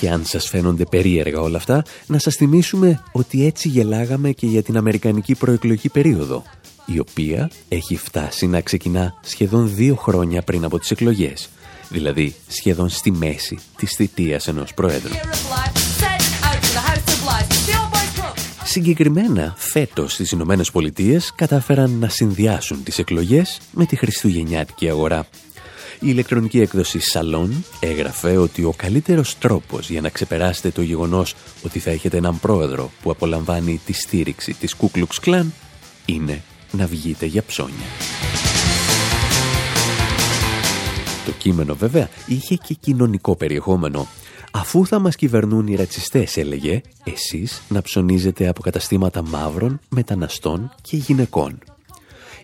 Και 0.00 0.10
αν 0.10 0.24
σας 0.24 0.48
φαίνονται 0.48 0.84
περίεργα 0.84 1.40
όλα 1.40 1.56
αυτά, 1.56 1.84
να 2.06 2.18
σας 2.18 2.34
θυμίσουμε 2.34 3.02
ότι 3.12 3.46
έτσι 3.46 3.68
γελάγαμε 3.68 4.30
και 4.30 4.46
για 4.46 4.62
την 4.62 4.76
Αμερικανική 4.76 5.34
προεκλογική 5.34 5.88
περίοδο, 5.88 6.42
η 6.86 6.98
οποία 6.98 7.50
έχει 7.68 7.96
φτάσει 7.96 8.46
να 8.46 8.60
ξεκινά 8.60 9.14
σχεδόν 9.22 9.74
δύο 9.74 9.94
χρόνια 9.94 10.42
πριν 10.42 10.64
από 10.64 10.78
τις 10.78 10.90
εκλογές, 10.90 11.48
δηλαδή 11.90 12.34
σχεδόν 12.48 12.88
στη 12.88 13.10
μέση 13.10 13.58
της 13.76 13.92
θητείας 13.92 14.48
ενός 14.48 14.74
Προέδρου. 14.74 15.12
Συγκεκριμένα, 18.64 19.54
φέτος 19.56 20.12
στις 20.12 20.30
Ηνωμένες 20.30 20.70
Πολιτείες 20.70 21.32
κατάφεραν 21.34 21.90
να 21.90 22.08
συνδυάσουν 22.08 22.82
τις 22.82 22.98
εκλογές 22.98 23.60
με 23.72 23.84
τη 23.84 23.96
χριστουγεννιάτικη 23.96 24.88
αγορά. 24.88 25.26
Η 26.02 26.06
ηλεκτρονική 26.08 26.60
έκδοση 26.60 27.00
Salon 27.12 27.48
έγραφε 27.80 28.36
ότι 28.36 28.64
ο 28.64 28.74
καλύτερος 28.76 29.38
τρόπος 29.38 29.90
για 29.90 30.00
να 30.00 30.08
ξεπεράσετε 30.08 30.70
το 30.70 30.82
γεγονός 30.82 31.34
ότι 31.62 31.78
θα 31.78 31.90
έχετε 31.90 32.16
έναν 32.16 32.40
πρόεδρο 32.40 32.90
που 33.02 33.10
απολαμβάνει 33.10 33.80
τη 33.86 33.92
στήριξη 33.92 34.54
της 34.54 34.74
Ku 34.80 34.86
Klux 34.98 35.24
Klan 35.24 35.46
είναι 36.04 36.42
να 36.72 36.86
βγείτε 36.86 37.26
για 37.26 37.42
ψώνια. 37.42 37.86
Το 41.30 41.36
κείμενο 41.38 41.74
βέβαια 41.74 42.08
είχε 42.26 42.54
και 42.54 42.74
κοινωνικό 42.74 43.36
περιεχόμενο. 43.36 44.06
Αφού 44.50 44.86
θα 44.86 44.98
μας 44.98 45.16
κυβερνούν 45.16 45.66
οι 45.66 45.74
ρατσιστές, 45.74 46.36
έλεγε, 46.36 46.80
εσείς 47.04 47.62
να 47.68 47.82
ψωνίζετε 47.82 48.48
από 48.48 48.60
καταστήματα 48.60 49.22
μαύρων, 49.22 49.80
μεταναστών 49.88 50.72
και 50.82 50.96
γυναικών. 50.96 51.58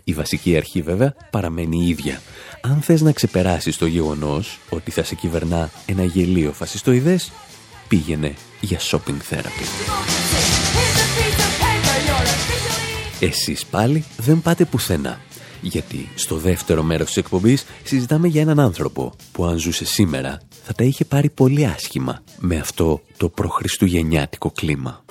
Η 0.04 0.12
βασική 0.12 0.56
αρχή 0.56 0.82
βέβαια 0.82 1.14
παραμένει 1.30 1.84
η 1.84 1.88
ίδια. 1.88 2.20
Αν 2.60 2.80
θες 2.80 3.00
να 3.00 3.12
ξεπεράσεις 3.12 3.76
το 3.76 3.86
γεγονός 3.86 4.58
ότι 4.68 4.90
θα 4.90 5.02
σε 5.02 5.14
κυβερνά 5.14 5.70
ένα 5.86 6.04
γελίο 6.04 6.52
φασιστοειδές, 6.52 7.32
πήγαινε 7.88 8.34
για 8.60 8.78
shopping 8.78 9.18
therapy. 9.30 9.66
Εσείς 13.20 13.66
πάλι 13.66 14.04
δεν 14.16 14.42
πάτε 14.42 14.64
πουθενά. 14.64 15.20
Γιατί 15.60 16.08
στο 16.14 16.36
δεύτερο 16.36 16.82
μέρος 16.82 17.06
της 17.06 17.16
εκπομπής 17.16 17.66
συζητάμε 17.84 18.28
για 18.28 18.40
έναν 18.40 18.60
άνθρωπο 18.60 19.12
που 19.32 19.44
αν 19.44 19.58
ζούσε 19.58 19.84
σήμερα 19.84 20.40
θα 20.64 20.72
τα 20.72 20.84
είχε 20.84 21.04
πάρει 21.04 21.30
πολύ 21.30 21.66
άσχημα 21.66 22.22
με 22.38 22.56
αυτό 22.56 23.00
το 23.16 23.28
προχριστουγεννιάτικο 23.28 24.50
κλίμα. 24.50 25.04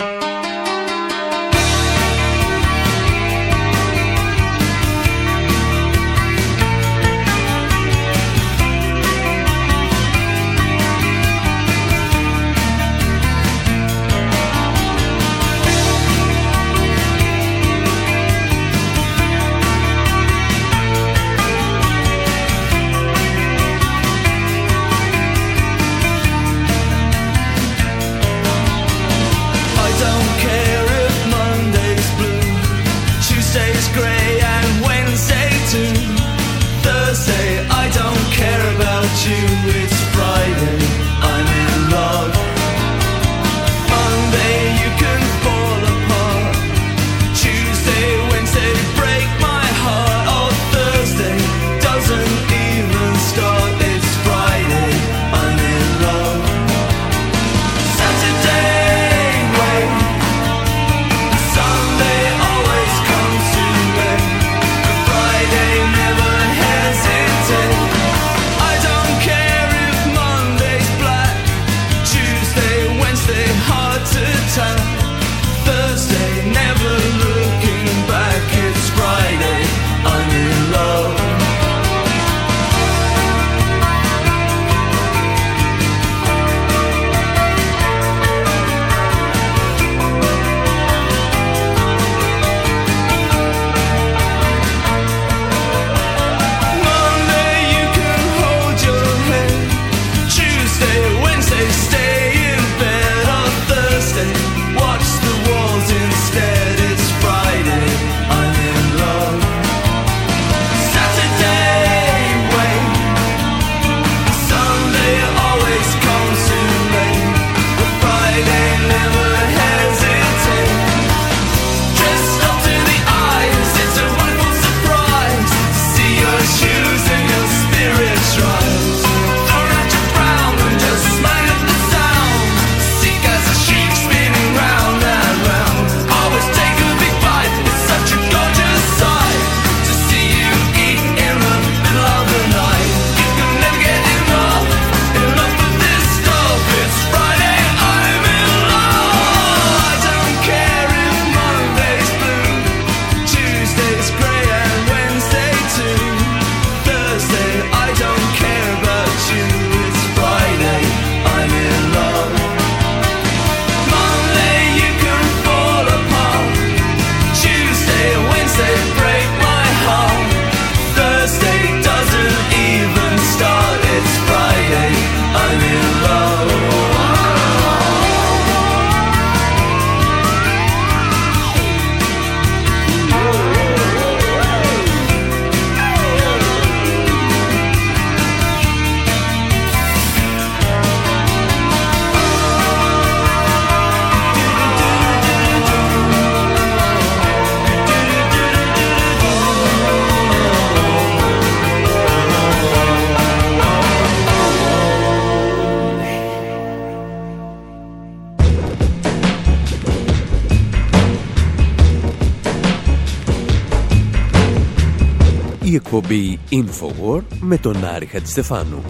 Infowar 216.56 217.22
με 217.40 217.58
τον 217.58 217.86
Άρη 217.86 218.06
Χατζηστεφάνου. 218.06 218.82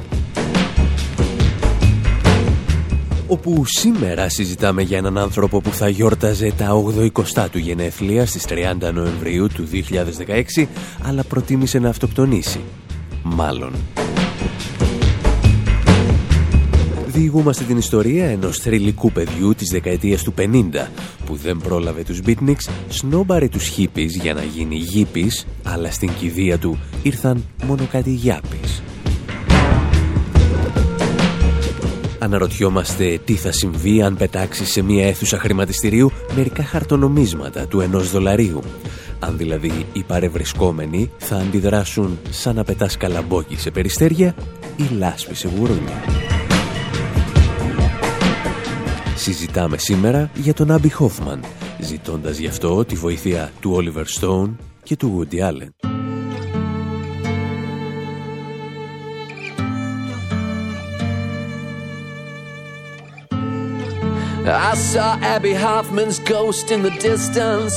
Όπου 3.27 3.63
σήμερα 3.65 4.29
συζητάμε 4.29 4.81
για 4.81 4.97
έναν 4.97 5.17
άνθρωπο 5.17 5.61
που 5.61 5.69
θα 5.69 5.89
γιόρταζε 5.89 6.53
τα 6.57 6.83
80 7.35 7.47
του 7.51 7.57
γενέθλια 7.57 8.25
στις 8.25 8.45
30 8.49 8.93
Νοεμβρίου 8.93 9.47
του 9.47 9.67
2016, 10.57 10.65
αλλά 11.01 11.23
προτίμησε 11.23 11.79
να 11.79 11.89
αυτοκτονήσει. 11.89 12.59
Μάλλον. 13.23 13.71
Διηγούμαστε 17.07 17.63
την 17.63 17.77
ιστορία 17.77 18.25
ενός 18.25 18.57
θρηλυκού 18.57 19.11
παιδιού 19.11 19.55
της 19.55 19.69
δεκαετίας 19.71 20.23
του 20.23 20.33
50 20.37 20.41
που 21.25 21.35
δεν 21.35 21.57
πρόλαβε 21.57 22.03
τους 22.03 22.19
beatniks, 22.25 22.69
σνόμπαρε 22.89 23.47
τους 23.47 23.67
χίπης 23.67 24.15
για 24.15 24.33
να 24.33 24.43
γίνει 24.43 24.75
γήπης, 24.75 25.45
αλλά 25.63 25.91
στην 25.91 26.13
κηδεία 26.19 26.57
του 26.57 26.77
ήρθαν 27.03 27.43
μόνο 27.65 27.87
κάτι 27.91 28.09
γιάπης. 28.09 28.83
Αναρωτιόμαστε 32.19 33.19
τι 33.25 33.33
θα 33.33 33.51
συμβεί 33.51 34.01
αν 34.01 34.17
πετάξει 34.17 34.65
σε 34.65 34.81
μια 34.81 35.07
αίθουσα 35.07 35.39
χρηματιστηρίου 35.39 36.11
μερικά 36.35 36.63
χαρτονομίσματα 36.63 37.67
του 37.67 37.79
ενός 37.79 38.11
δολαρίου. 38.11 38.59
Αν 39.19 39.37
δηλαδή 39.37 39.85
οι 39.93 40.03
παρευρισκόμενοι 40.03 41.11
θα 41.17 41.35
αντιδράσουν 41.35 42.19
σαν 42.29 42.55
να 42.55 42.63
πετάς 42.63 42.97
καλαμπόκι 42.97 43.57
σε 43.57 43.71
περιστέρια 43.71 44.35
ή 44.75 44.95
λάσπη 44.97 45.35
σε 45.35 45.49
γουρούνια. 45.57 46.24
Συζητάμε 49.15 49.77
σήμερα 49.77 50.29
για 50.33 50.53
τον 50.53 50.71
Άμπι 50.71 50.89
Χόφμαν, 50.89 51.43
ζητώντας 51.79 52.37
γι' 52.37 52.47
αυτό 52.47 52.85
τη 52.85 52.95
βοήθεια 52.95 53.51
του 53.59 53.71
Όλιβερ 53.71 54.07
Στόουν 54.07 54.59
και 54.83 54.95
του 54.95 55.27
Woody 55.31 55.39
Allen. 55.39 55.69
I 64.47 64.75
saw 64.75 65.17
Abby 65.35 65.53
Hoffman's 65.53 66.19
ghost 66.19 66.69
in 66.69 66.83
the 66.83 66.95
distance. 67.11 67.75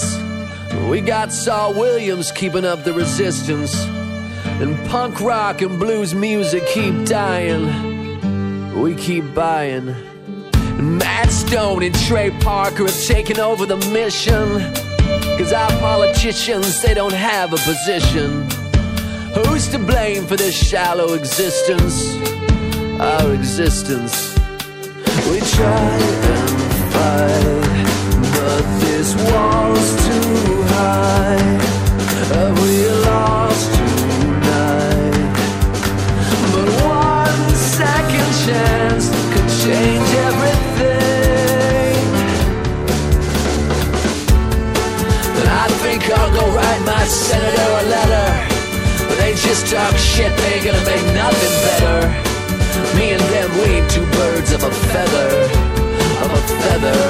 We 0.90 1.00
got 1.00 1.32
Saul 1.32 1.72
Williams 1.72 2.30
keeping 2.30 2.66
up 2.72 2.84
the 2.84 2.92
resistance. 2.92 3.74
And 4.62 4.76
punk 4.90 5.14
rock 5.20 5.62
and 5.62 5.78
blues 5.78 6.14
music 6.14 6.62
keep 6.66 6.94
dying. 7.06 7.64
We 8.82 8.90
keep 9.06 9.24
buying. 9.34 10.07
And 11.18 11.26
Matt 11.26 11.32
Stone 11.32 11.82
and 11.82 11.94
Trey 12.06 12.30
Parker 12.30 12.86
have 12.86 13.04
taken 13.04 13.40
over 13.40 13.66
the 13.66 13.76
mission. 13.92 14.60
Cause 15.36 15.52
our 15.52 15.70
politicians, 15.80 16.80
they 16.80 16.94
don't 16.94 17.12
have 17.12 17.52
a 17.52 17.56
position. 17.56 18.48
Who's 19.34 19.66
to 19.68 19.80
blame 19.80 20.26
for 20.26 20.36
this 20.36 20.54
shallow 20.54 21.14
existence? 21.14 22.14
Our 23.00 23.34
existence. 23.34 24.36
We 25.28 25.40
try 25.40 25.90
and 26.34 26.50
fight, 26.94 27.86
but 28.34 28.64
this 28.80 29.14
wall's 29.30 29.90
too 30.06 30.62
high. 30.74 31.36
Have 32.32 32.54
we 32.62 32.88
lost 33.10 33.74
tonight? 33.74 35.34
But 36.52 36.68
one 36.84 37.50
second 37.56 38.28
chance 38.46 39.08
could 39.32 39.48
change 39.66 39.97
my 47.08 47.14
senator 47.14 47.70
a 47.80 47.84
letter. 47.88 48.28
But 49.08 49.16
they 49.16 49.32
just 49.32 49.64
talk 49.72 49.96
shit, 49.96 50.28
they 50.28 50.60
ain't 50.60 50.64
gonna 50.68 50.84
make 50.84 51.04
nothing 51.16 51.54
better. 51.64 51.98
Me 52.96 53.16
and 53.16 53.24
them, 53.32 53.48
we 53.56 53.80
ain't 53.80 53.88
two 53.88 54.04
birds 54.12 54.52
of 54.52 54.60
a 54.62 54.72
feather 54.92 55.30
of 56.20 56.28
a 56.28 56.42
feather. 56.60 57.00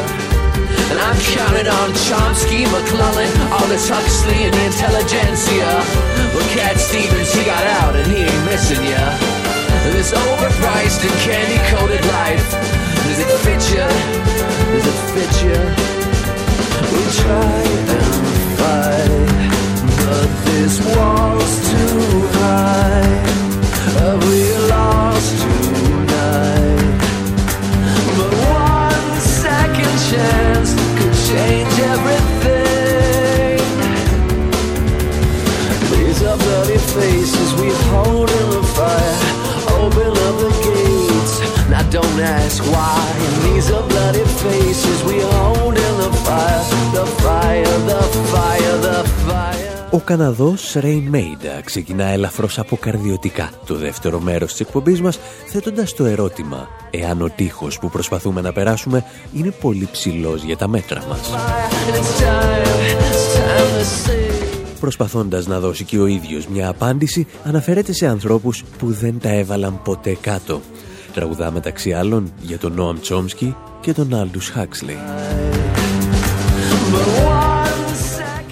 And 0.91 0.99
I'm 1.03 1.19
counting 1.35 1.67
on 1.67 1.91
Chomsky, 2.07 2.63
McClellan, 2.71 3.33
Aldous 3.59 3.91
Huxley, 3.91 4.47
and 4.47 4.55
the 4.55 4.65
intelligentsia. 4.71 5.67
But 6.31 6.47
Cat 6.55 6.79
Stevens, 6.79 7.35
he 7.35 7.43
got 7.43 7.67
out 7.83 7.97
and 7.99 8.07
he 8.07 8.23
ain't 8.23 8.45
missing 8.47 8.85
ya. 8.87 9.03
This 9.91 10.13
overpriced 10.15 11.03
and 11.03 11.17
candy-coated 11.27 12.05
life, 12.07 12.47
does 13.03 13.19
it 13.19 13.31
fit 13.43 13.63
ya? 13.75 13.89
Does 14.71 14.87
it 14.87 14.99
fit 15.11 15.35
ya? 15.43 15.59
We 16.87 17.03
try 17.19 17.67
and 17.83 18.39
fight, 18.59 19.08
Ο 49.91 50.01
Καναδός 50.01 50.77
Raine 50.81 51.15
Maida 51.15 51.61
ξεκινά 51.65 52.05
ελαφρώς 52.05 52.59
αποκαρδιωτικά 52.59 53.51
το 53.67 53.75
δεύτερο 53.75 54.21
μέρος 54.21 54.51
της 54.51 54.61
εκπομπής 54.61 55.01
μας 55.01 55.19
θέτοντας 55.47 55.95
το 55.95 56.05
ερώτημα 56.05 56.69
εάν 56.91 57.23
ο 57.23 57.31
τοίχος 57.37 57.79
που 57.79 57.91
προσπαθούμε 57.91 58.41
να 58.41 58.53
περάσουμε 58.53 59.05
είναι 59.33 59.51
πολύ 59.51 59.89
ψηλός 59.93 60.43
για 60.43 60.57
τα 60.57 60.69
μέτρα 60.69 61.03
μας. 61.09 61.31
Προσπαθώντας 64.81 65.47
να 65.47 65.61
δώσει 65.61 65.85
και 65.85 65.99
ο 65.99 66.07
ίδιος 66.07 66.47
μια 66.47 66.69
απάντηση 66.69 67.27
αναφέρεται 67.45 67.93
σε 67.93 68.07
ανθρώπους 68.07 68.65
που 68.79 68.93
δεν 68.93 69.19
τα 69.21 69.29
έβαλαν 69.29 69.83
ποτέ 69.83 70.17
κάτω. 70.21 70.61
Τραγουδά 71.15 71.51
μεταξύ 71.51 71.93
άλλων 71.93 72.33
για 72.41 72.59
τον 72.59 72.73
Νόαμ 72.73 73.01
Τσόμσκι 73.01 73.57
και 73.81 73.93
τον 73.93 74.15
Άλντους 74.15 74.49
Χάξλεϊ. 74.49 74.99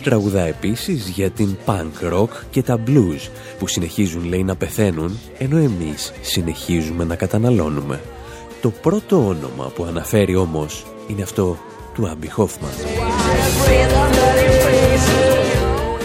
Τραγουδά 0.07 0.41
επίσης 0.41 1.09
για 1.09 1.31
την 1.31 1.57
punk 1.67 2.13
rock 2.13 2.29
και 2.51 2.63
τα 2.63 2.81
blues 2.87 3.29
που 3.59 3.67
συνεχίζουν 3.67 4.25
λέει 4.25 4.45
να 4.45 4.57
πεθαίνουν 4.57 5.19
ενώ 5.39 5.57
εμείς 5.57 6.13
συνεχίζουμε 6.21 7.05
να 7.05 7.17
καταναλώνουμε. 7.17 8.01
Το 8.61 8.71
πρώτο 8.71 9.27
όνομα 9.27 9.73
που 9.75 9.85
αναφέρει 9.85 10.37
όμως 10.37 10.87
είναι 11.07 11.23
αυτό 11.23 11.59
του 11.95 12.09
Άμπι 12.09 12.31
Χόφμαν. 12.31 12.71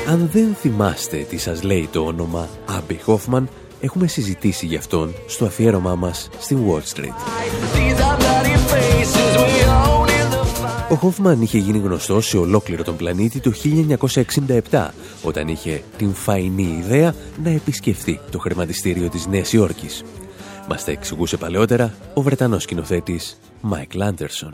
Αν 0.08 0.30
δεν 0.32 0.56
θυμάστε 0.56 1.18
τι 1.18 1.38
σας 1.38 1.64
λέει 1.64 1.90
το 1.92 2.00
όνομα 2.00 2.50
Άμπι 2.66 3.00
Χόφμαν, 3.04 3.50
έχουμε 3.82 4.08
συζητήσει 4.08 4.66
γι' 4.66 4.78
αυτόν 4.78 5.14
στο 5.28 5.46
αφιέρωμά 5.46 5.96
μας 5.96 6.30
στην 6.40 6.58
Wall 6.68 6.98
Street. 6.98 7.16
Ο 10.92 10.96
Χόφμαν 10.96 11.42
είχε 11.42 11.58
γίνει 11.58 11.78
γνωστός 11.78 12.28
σε 12.28 12.38
ολόκληρο 12.38 12.84
τον 12.84 12.96
πλανήτη 12.96 13.40
το 13.40 13.52
1967, 14.72 14.88
όταν 15.24 15.48
είχε 15.48 15.84
την 15.98 16.14
φαϊνή 16.14 16.78
ιδέα 16.80 17.16
να 17.44 17.50
επισκεφθεί 17.50 18.20
το 18.32 18.40
χρηματιστήριο 18.40 19.10
της 19.10 19.28
Νέας 19.28 19.54
Υόρκης. 19.54 20.04
Μας 20.70 20.84
τα 20.84 20.92
εξηγούσε 20.92 21.38
παλαιότερα 21.38 21.94
ο 22.14 22.22
Βρετανός 22.22 22.64
σκηνοθέτης 22.64 23.40
Μάικλ 23.62 24.02
Άντερσον. 24.02 24.54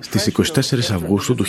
Στις 0.00 0.26
24 0.26 0.94
Αυγούστου 0.94 1.34
του 1.34 1.44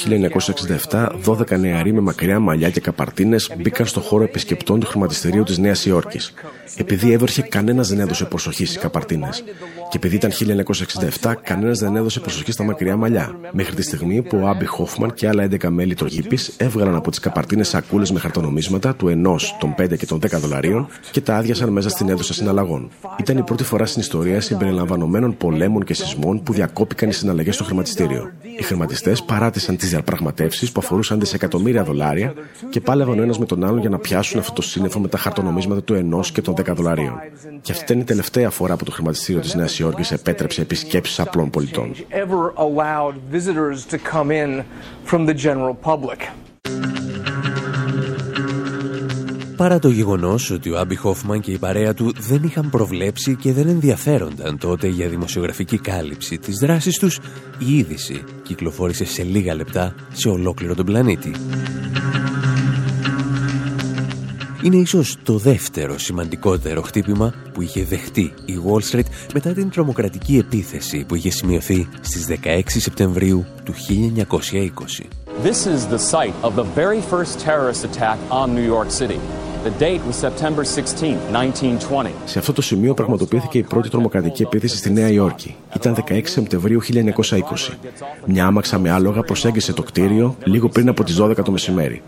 1967, 0.89 1.09
12 1.25 1.59
νεαροί 1.59 1.93
με 1.93 2.01
μακριά 2.01 2.39
μαλλιά 2.39 2.69
και 2.69 2.79
καπαρτίνες 2.79 3.51
μπήκαν 3.57 3.85
στο 3.85 3.99
χώρο 3.99 4.23
επισκεπτών 4.23 4.79
του 4.79 4.87
χρηματιστηρίου 4.87 5.43
της 5.43 5.57
Νέας 5.57 5.85
Υόρκης. 5.85 6.33
Επειδή 6.77 7.11
έβερχε, 7.11 7.41
κανένας 7.41 7.87
δεν 7.89 7.99
έδωσε 7.99 8.25
προσοχή 8.25 8.65
στις 8.65 8.77
καπαρτίνες. 8.77 9.43
Και 9.89 9.97
επειδή 9.97 10.15
ήταν 10.15 10.31
1967, 11.21 11.35
κανένας 11.43 11.79
δεν 11.79 11.95
έδωσε 11.95 12.19
προσοχή 12.19 12.51
στα 12.51 12.63
μακριά 12.63 12.95
μαλλιά. 12.95 13.39
Μέχρι 13.51 13.75
τη 13.75 13.81
στιγμή 13.81 14.21
που 14.21 14.39
ο 14.43 14.47
Άμπι 14.47 14.65
Χόφμαν 14.65 15.13
και 15.13 15.27
άλλα 15.27 15.43
11 15.43 15.69
μέλη 15.69 15.93
τρογήπης 15.93 16.53
έβγαλαν 16.57 16.95
από 16.95 17.09
τις 17.09 17.19
καπαρτίνες 17.19 17.67
σακούλες 17.67 18.11
με 18.11 18.19
χαρτονομίσματα 18.19 18.95
του 18.95 19.07
1, 19.07 19.55
των 19.59 19.75
5 19.77 19.97
και 19.97 20.05
των 20.05 20.19
10 20.19 20.39
δολαρίων 20.39 20.87
και 21.11 21.21
τα 21.21 21.35
άδειασαν 21.35 21.69
μέσα 21.69 21.89
στην 21.89 22.09
αίθουσα 22.15 22.33
συναλλαγών. 22.33 22.89
Ήταν 23.19 23.37
η 23.37 23.43
πρώτη 23.43 23.63
φορά 23.63 23.85
στην 23.85 24.01
ιστορία 24.01 24.41
συμπεριλαμβανομένων 24.41 25.37
πολέμων 25.37 25.83
και 25.83 25.93
σεισμών 25.93 26.43
που 26.43 26.53
διακόπηκαν 26.53 27.09
οι 27.09 27.13
συναλλαγές 27.13 27.55
στο 27.55 27.63
χρηματιστήριο. 27.63 28.31
Οι 28.59 28.63
χρηματιστές 28.63 29.23
παράτησαν 29.23 29.77
τις 29.77 29.89
διαπραγματεύσεις 29.89 30.71
που 30.71 30.79
αφορούσαν 30.83 31.19
δισεκατομμύρια 31.19 31.83
δολάρια 31.83 32.33
και 32.69 32.81
πάλευαν 32.81 33.19
ο 33.19 33.21
ένας 33.21 33.39
με 33.39 33.45
τον 33.45 33.63
άλλον 33.63 33.79
για 33.79 33.89
να 33.89 33.97
πιάσουν 33.97 34.39
αυτό 34.39 34.53
το 34.53 34.61
σύννεφο 34.61 34.99
με 34.99 35.07
τα 35.07 35.17
χαρτονομίσματα 35.17 35.83
του 35.83 35.93
ενός 35.93 36.31
και 36.31 36.41
των 36.41 36.53
10 36.53 36.75
δολαρίων. 36.75 37.13
Και 37.61 37.71
αυτή 37.71 37.83
ήταν 37.83 37.99
η 37.99 38.03
τελευταία 38.03 38.49
φορά 38.49 38.75
που 38.75 38.83
το 38.83 38.91
χρηματιστήριο 38.91 39.41
της 39.41 39.55
Νέας 39.55 39.79
Υόρκης 39.79 40.11
επέτρεψε 40.11 40.61
επισκέψεις 40.61 41.19
απλών 41.19 41.49
πολιτών. 41.49 41.91
Παρά 49.57 49.79
το 49.79 49.89
γεγονός 49.89 50.51
ότι 50.51 50.69
ο 50.69 50.79
Άμπι 50.79 50.95
Χόφμαν 50.95 51.39
και 51.39 51.51
η 51.51 51.57
παρέα 51.57 51.93
του 51.93 52.13
δεν 52.19 52.43
είχαν 52.43 52.69
προβλέψει 52.69 53.35
και 53.35 53.53
δεν 53.53 53.67
ενδιαφέρονταν 53.67 54.57
τότε 54.57 54.87
για 54.87 55.09
δημοσιογραφική 55.09 55.77
κάλυψη 55.77 56.37
της 56.37 56.57
δράσης 56.57 56.99
τους, 56.99 57.19
η 57.57 57.77
είδηση 57.77 58.23
κυκλοφόρησε 58.43 59.05
σε 59.05 59.23
λίγα 59.23 59.55
λεπτά 59.55 59.95
σε 60.13 60.29
ολόκληρο 60.29 60.75
τον 60.75 60.85
πλανήτη. 60.85 61.31
Είναι 64.63 64.75
ίσως 64.75 65.17
το 65.23 65.37
δεύτερο 65.37 65.97
σημαντικότερο 65.97 66.81
χτύπημα 66.81 67.33
που 67.53 67.61
είχε 67.61 67.83
δεχτεί 67.83 68.33
η 68.45 68.53
Wall 68.65 68.91
Street 68.91 69.07
μετά 69.33 69.53
την 69.53 69.69
τρομοκρατική 69.69 70.37
επίθεση 70.37 71.05
που 71.07 71.15
είχε 71.15 71.29
σημειωθεί 71.29 71.87
στις 72.01 72.27
16 72.43 72.61
Σεπτεμβρίου 72.65 73.45
του 73.63 73.73
1920. 74.21 75.24
This 75.43 75.67
is 75.67 75.85
the 75.87 75.99
site 75.99 76.33
of 76.43 76.55
the 76.55 76.63
very 76.63 77.01
first 77.01 77.39
terrorist 77.39 77.83
attack 77.83 78.17
on 78.29 78.55
New 78.55 78.63
York 78.63 78.89
City. 78.89 79.19
The 79.63 79.71
date 79.71 80.01
was 80.07 80.15
September 80.15 80.63
16, 80.63 81.17
1920. 81.31 82.11
Σε 82.25 82.39
αυτό 82.39 82.53
το 82.53 82.61
σημείο 82.61 82.93
πραγματοποιήθηκε 82.93 83.57
η 83.57 83.63
πρώτη 83.63 83.89
τρομοκρατική 83.89 84.43
επίθεση 84.43 84.77
στη 84.77 84.91
Νέα 84.91 85.09
Υόρκη. 85.09 85.55
Ήταν 85.75 85.95
16 86.09 86.21
Σεπτεμβρίου 86.23 86.81
1920. 86.83 87.39
Μια 88.25 88.45
άμαξα 88.45 88.79
με 88.79 88.89
άλογα 88.91 89.21
προσέγγισε 89.21 89.73
το 89.73 89.83
κτίριο 89.83 90.35
λίγο 90.43 90.69
πριν 90.69 90.89
από 90.89 91.03
τις 91.03 91.21
12 91.21 91.35
το 91.43 91.51
μεσημέρι. 91.51 92.01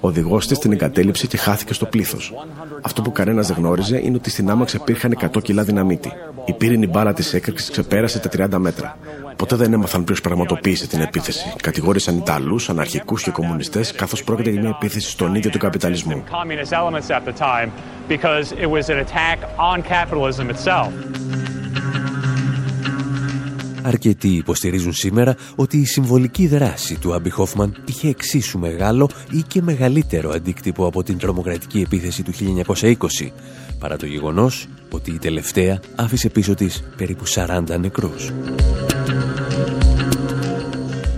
Ο 0.00 0.08
οδηγός 0.08 0.46
της 0.46 0.58
την 0.58 0.72
εγκατέλειψε 0.72 1.26
και 1.26 1.36
χάθηκε 1.36 1.74
στο 1.74 1.86
πλήθος. 1.86 2.34
Αυτό 2.82 3.02
που 3.02 3.12
κανένας 3.12 3.46
δεν 3.46 3.56
γνώριζε 3.56 4.00
είναι 4.04 4.16
ότι 4.16 4.30
στην 4.30 4.50
άμαξα 4.50 4.76
υπήρχαν 4.80 5.16
100 5.32 5.42
κιλά 5.42 5.62
δυναμίτη. 5.62 6.12
Η 6.44 6.52
πύρινη 6.52 6.86
μπάλα 6.86 7.12
της 7.12 7.34
έκρηξης 7.34 7.70
ξεπέρασε 7.70 8.18
τα 8.18 8.28
30 8.28 8.58
μέτρα. 8.58 8.96
Ποτέ 9.40 9.56
δεν 9.56 9.72
έμαθαν 9.72 10.04
ποιος 10.04 10.20
πραγματοποίησε 10.20 10.86
την 10.86 11.00
επίθεση. 11.00 11.52
Κατηγόρησαν 11.62 12.16
Ιταλούς, 12.16 12.68
αναρχικούς 12.68 13.22
και 13.22 13.30
κομμουνιστές, 13.30 13.92
καθώς 13.92 14.24
πρόκειται 14.24 14.50
για 14.50 14.60
μια 14.60 14.68
επίθεση 14.68 15.10
στον 15.10 15.34
ίδιο 15.34 15.50
τον 15.50 15.60
καπιταλισμό. 15.60 16.24
Αρκετοί 23.82 24.28
υποστηρίζουν 24.28 24.92
σήμερα 24.92 25.36
ότι 25.56 25.76
η 25.76 25.84
συμβολική 25.84 26.46
δράση 26.46 26.98
του 26.98 27.14
Άμπι 27.14 27.30
Χόφμαν 27.30 27.82
είχε 27.86 28.08
εξίσου 28.08 28.58
μεγάλο 28.58 29.10
ή 29.30 29.42
και 29.42 29.62
μεγαλύτερο 29.62 30.30
αντίκτυπο 30.30 30.86
από 30.86 31.02
την 31.02 31.18
τρομοκρατική 31.18 31.80
επίθεση 31.80 32.22
του 32.22 32.32
1920, 32.66 33.30
παρά 33.78 33.96
το 33.96 34.06
γεγονός 34.06 34.68
ότι 34.94 35.10
η 35.10 35.18
τελευταία 35.18 35.80
άφησε 35.96 36.28
πίσω 36.28 36.54
της 36.54 36.82
περίπου 36.96 37.24
40 37.26 37.78
νεκρούς. 37.80 38.30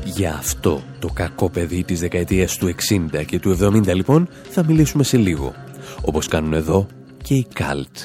Για 0.04 0.34
αυτό 0.34 0.82
το 0.98 1.08
κακό 1.12 1.50
παιδί 1.50 1.84
της 1.84 2.00
δεκαετίας 2.00 2.56
του 2.56 2.74
60 3.14 3.24
και 3.26 3.38
του 3.38 3.58
70 3.60 3.94
λοιπόν 3.94 4.28
θα 4.50 4.64
μιλήσουμε 4.64 5.04
σε 5.04 5.16
λίγο, 5.16 5.54
όπως 6.00 6.28
κάνουν 6.28 6.52
εδώ 6.52 6.86
και 7.22 7.34
οι 7.34 7.46
Καλτ. 7.52 7.96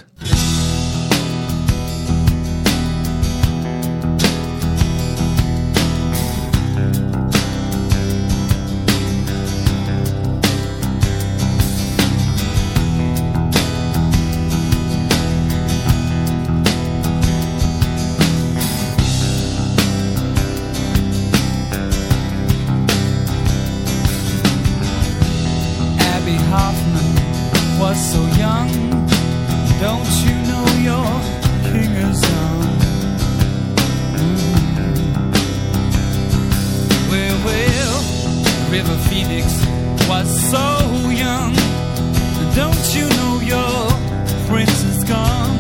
come. 45.08 45.58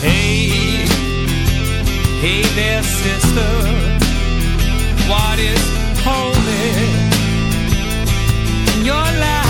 Hey, 0.00 0.86
hey 2.22 2.42
there, 2.56 2.82
sister. 2.82 3.52
What 5.08 5.38
is 5.38 5.62
holy 6.04 6.72
in 8.74 8.84
your 8.84 9.08
life? 9.20 9.45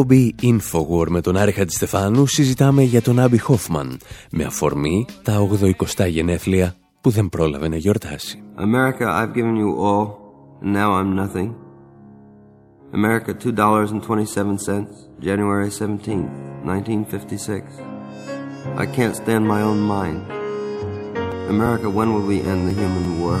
Εκπομπή 0.00 0.34
Infowar 0.42 1.08
με 1.08 1.20
τον 1.20 1.36
Άρη 1.36 1.52
Χατζηστεφάνου 1.52 2.26
συζητάμε 2.26 2.82
για 2.82 3.02
τον 3.02 3.18
Άμπι 3.18 3.38
Χόφμαν 3.38 3.98
με 4.30 4.44
αφορμή 4.44 5.06
τα 5.22 5.48
80 5.98 6.08
γενέθλια 6.08 6.74
που 7.00 7.10
δεν 7.10 7.28
πρόλαβε 7.28 7.68
να 7.68 7.76
γιορτάσει. 7.76 8.42
America, 8.56 9.04
I've 9.04 9.34
given 9.34 9.56
you 9.56 9.70
all, 9.86 10.06
and 10.62 10.72
now 10.72 10.90
I'm 10.92 11.14
nothing. 11.14 11.54
America, 12.92 13.34
$2.27, 13.34 14.86
January 15.20 15.70
17, 15.70 16.28
1956. 16.64 17.62
I 18.76 18.86
can't 18.96 19.14
stand 19.22 19.42
my 19.54 19.60
own 19.70 19.80
mind. 19.96 20.20
America, 21.54 21.88
when 21.98 22.08
will 22.14 22.26
we 22.32 22.38
end 22.52 22.60
the 22.68 22.74
human 22.82 23.06
war? 23.20 23.38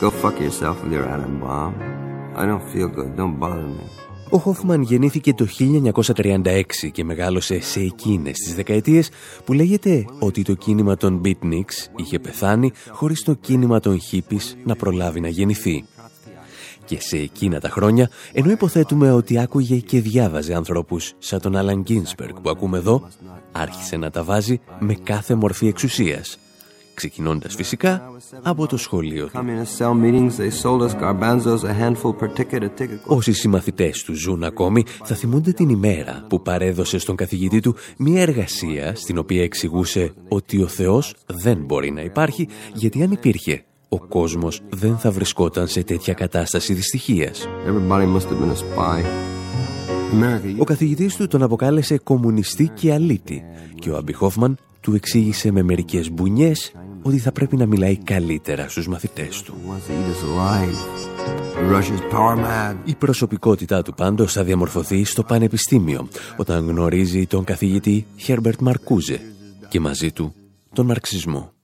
Go 0.00 0.08
fuck 0.22 0.36
yourself 0.46 0.76
with 0.82 0.92
your 0.92 1.06
atom 1.14 1.34
bomb. 1.40 1.74
I 2.40 2.42
don't 2.50 2.66
feel 2.72 2.88
good. 2.98 3.10
Don't 3.16 3.38
bother 3.44 3.68
me. 3.78 4.05
Ο 4.30 4.38
Χόφμαν 4.38 4.82
γεννήθηκε 4.82 5.34
το 5.34 5.46
1936 5.58 6.62
και 6.92 7.04
μεγάλωσε 7.04 7.60
σε 7.60 7.80
εκείνες 7.80 8.38
τις 8.38 8.54
δεκαετίες 8.54 9.10
που 9.44 9.52
λέγεται 9.52 10.04
ότι 10.18 10.42
το 10.42 10.54
κίνημα 10.54 10.96
των 10.96 11.20
beatniks 11.24 11.88
είχε 11.96 12.18
πεθάνει 12.18 12.72
χωρίς 12.90 13.22
το 13.22 13.34
κίνημα 13.34 13.80
των 13.80 14.00
hippies 14.10 14.54
να 14.64 14.76
προλάβει 14.76 15.20
να 15.20 15.28
γεννηθεί. 15.28 15.84
Και 16.84 17.00
σε 17.00 17.16
εκείνα 17.16 17.60
τα 17.60 17.68
χρόνια, 17.68 18.10
ενώ 18.32 18.50
υποθέτουμε 18.50 19.12
ότι 19.12 19.38
άκουγε 19.38 19.76
και 19.76 20.00
διάβαζε 20.00 20.54
ανθρώπους 20.54 21.12
σαν 21.18 21.40
τον 21.40 21.56
Άλαν 21.56 21.80
Γκίνσπεργκ 21.80 22.34
που 22.42 22.50
ακούμε 22.50 22.78
εδώ, 22.78 23.08
άρχισε 23.52 23.96
να 23.96 24.10
τα 24.10 24.22
βάζει 24.24 24.60
με 24.78 24.94
κάθε 24.94 25.34
μορφή 25.34 25.66
εξουσίας, 25.66 26.38
ξεκινώντας 26.96 27.54
φυσικά 27.54 28.10
από 28.42 28.66
το 28.66 28.76
σχολείο 28.76 29.28
του. 29.28 29.44
Όσοι 33.06 33.32
συμμαθητές 33.32 34.02
του 34.02 34.14
ζουν 34.14 34.44
ακόμη 34.44 34.84
θα 35.04 35.14
θυμούνται 35.14 35.52
την 35.52 35.68
ημέρα 35.68 36.24
που 36.28 36.42
παρέδωσε 36.42 36.98
στον 36.98 37.16
καθηγητή 37.16 37.60
του 37.60 37.74
μια 37.96 38.20
εργασία 38.20 38.94
στην 38.94 39.18
οποία 39.18 39.42
εξηγούσε 39.42 40.12
ότι 40.28 40.62
ο 40.62 40.66
Θεός 40.66 41.14
δεν 41.26 41.56
μπορεί 41.56 41.90
να 41.90 42.00
υπάρχει 42.00 42.48
γιατί 42.74 43.02
αν 43.02 43.10
υπήρχε 43.10 43.64
ο 43.88 43.98
κόσμος 43.98 44.60
δεν 44.68 44.98
θα 44.98 45.10
βρισκόταν 45.10 45.68
σε 45.68 45.82
τέτοια 45.82 46.14
κατάσταση 46.14 46.74
δυστυχίας. 46.74 47.48
Ο 50.58 50.64
καθηγητής 50.64 51.16
του 51.16 51.26
τον 51.26 51.42
αποκάλεσε 51.42 51.98
κομμουνιστή 51.98 52.70
και 52.74 52.92
αλήτη 52.92 53.42
και 53.74 53.90
ο 53.90 53.96
Αμπιχόφμαν 53.96 54.58
του 54.86 54.94
εξήγησε 54.94 55.50
με 55.50 55.62
μερικές 55.62 56.10
μπουνιές 56.10 56.72
ότι 57.02 57.18
θα 57.18 57.32
πρέπει 57.32 57.56
να 57.56 57.66
μιλάει 57.66 57.96
καλύτερα 57.96 58.68
στους 58.68 58.88
μαθητές 58.88 59.42
του. 59.42 59.54
Η 62.84 62.94
προσωπικότητά 62.94 63.82
του 63.82 63.94
πάντως 63.94 64.32
θα 64.32 64.44
διαμορφωθεί 64.44 65.04
στο 65.04 65.22
πανεπιστήμιο 65.22 66.08
όταν 66.36 66.68
γνωρίζει 66.68 67.26
τον 67.26 67.44
καθηγητή 67.44 68.06
Χέρμπερτ 68.16 68.60
Μαρκούζε 68.60 69.20
και 69.68 69.80
μαζί 69.80 70.12
του 70.12 70.34
τον 70.72 70.86
μαρξισμό. 70.86 71.55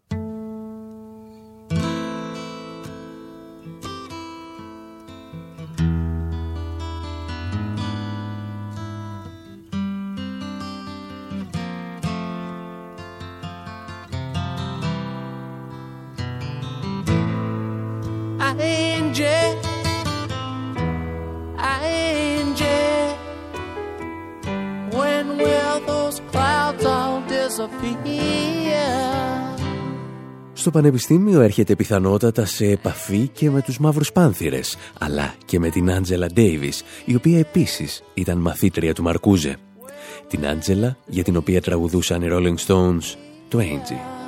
Πανεπιστήμιο 30.73 31.41
έρχεται 31.41 31.77
πιθανότατα 31.77 32.45
σε 32.45 32.67
επαφή 32.67 33.29
και 33.29 33.51
με 33.51 33.63
τους 33.63 33.79
μαύρους 33.79 34.13
πάνθυρες, 34.13 34.77
αλλά 34.99 35.35
και 35.45 35.59
με 35.59 35.71
την 35.71 35.91
Άντζελα 35.91 36.27
Ντέιβις, 36.27 36.83
η 37.05 37.15
οποία 37.15 37.39
επίσης 37.39 38.03
ήταν 38.15 38.39
μαθήτρια 38.39 38.95
του 38.95 39.03
Μαρκούζε. 39.03 39.57
Την 40.29 40.47
Άντζελα 40.47 40.97
για 41.07 41.23
την 41.23 41.37
οποία 41.37 41.61
τραγουδούσαν 41.61 42.23
οι 42.23 42.29
Rolling 42.31 42.67
Stones 42.67 43.17
το 43.49 43.59
Angie. 43.59 44.22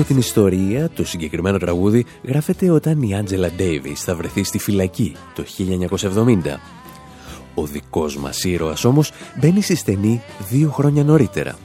Για 0.00 0.08
την 0.08 0.18
ιστορία, 0.18 0.90
το 0.90 1.04
συγκεκριμένο 1.04 1.58
τραγούδι 1.58 2.04
γράφεται 2.22 2.70
όταν 2.70 3.02
η 3.02 3.14
Άντζελα 3.14 3.50
Ντέιβις 3.50 4.00
θα 4.00 4.14
βρεθεί 4.14 4.44
στη 4.44 4.58
φυλακή 4.58 5.16
το 5.34 5.44
1970. 6.14 6.60
Ο 7.54 7.66
δικός 7.66 8.16
μας 8.16 8.44
ήρωας 8.44 8.84
όμως 8.84 9.12
μπαίνει 9.40 9.60
στη 9.60 9.74
στενή 9.76 10.22
δύο 10.50 10.70
χρόνια 10.70 11.04
νωρίτερα. 11.04 11.56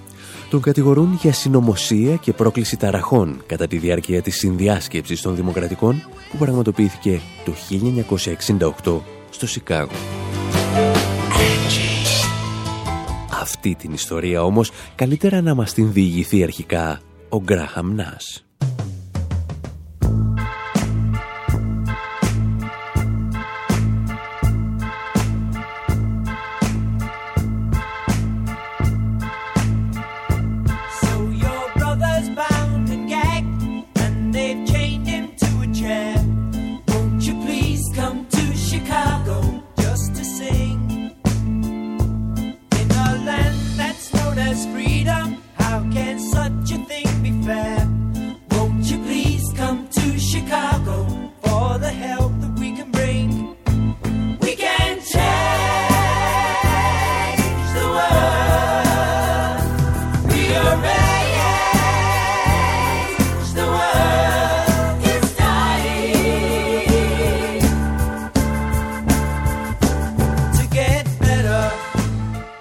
Τον 0.50 0.62
κατηγορούν 0.62 1.18
για 1.22 1.34
συνωμοσία 1.34 2.16
και 2.16 2.34
πρόκληση 2.34 2.78
ταραχών 2.78 3.44
κατά 3.46 3.68
τη 3.68 3.78
διάρκεια 3.78 4.22
της 4.22 4.38
συνδιάσκεψης 4.38 5.22
των 5.22 5.36
Δημοκρατικών 5.36 6.04
που 6.32 6.38
πραγματοποιήθηκε 6.38 7.22
το 7.46 7.54
1968 8.86 9.00
στο 9.30 9.48
Σικάγο. 9.48 9.92
Αυτή 13.42 13.76
την 13.76 13.94
ιστορία 13.94 14.44
όμως 14.44 14.72
καλύτερα 14.96 15.42
να 15.42 15.56
μας 15.56 15.74
την 15.74 15.92
διηγηθεί 15.92 16.44
αρχικά 16.44 17.00
ο 17.36 17.42
Γκράχαμ 17.42 17.96
Νάς. 17.96 18.45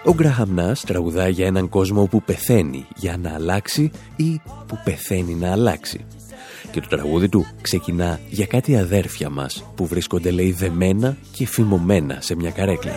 Ο 0.07 0.15
Γκραχαμ 0.15 0.55
Νάς 0.55 0.81
τραγουδά 0.81 1.29
για 1.29 1.47
έναν 1.47 1.69
κόσμο 1.69 2.07
που 2.07 2.23
πεθαίνει 2.23 2.87
για 2.97 3.17
να 3.17 3.35
αλλάξει 3.35 3.91
ή 4.17 4.41
που 4.67 4.79
πεθαίνει 4.85 5.35
να 5.35 5.53
αλλάξει. 5.53 6.05
Και 6.71 6.81
το 6.81 6.89
τραγούδι 6.89 7.29
του 7.29 7.47
ξεκινά 7.61 8.21
για 8.29 8.47
κάτι 8.47 8.77
αδέρφια 8.77 9.31
μας 9.31 9.65
που 9.75 9.87
βρίσκονται 9.87 10.31
λέει 10.31 10.53
δεμένα 10.53 11.17
και 11.33 11.47
φημωμένα 11.47 12.19
σε 12.21 12.35
μια 12.35 12.51
καρέκλα. 12.51 12.93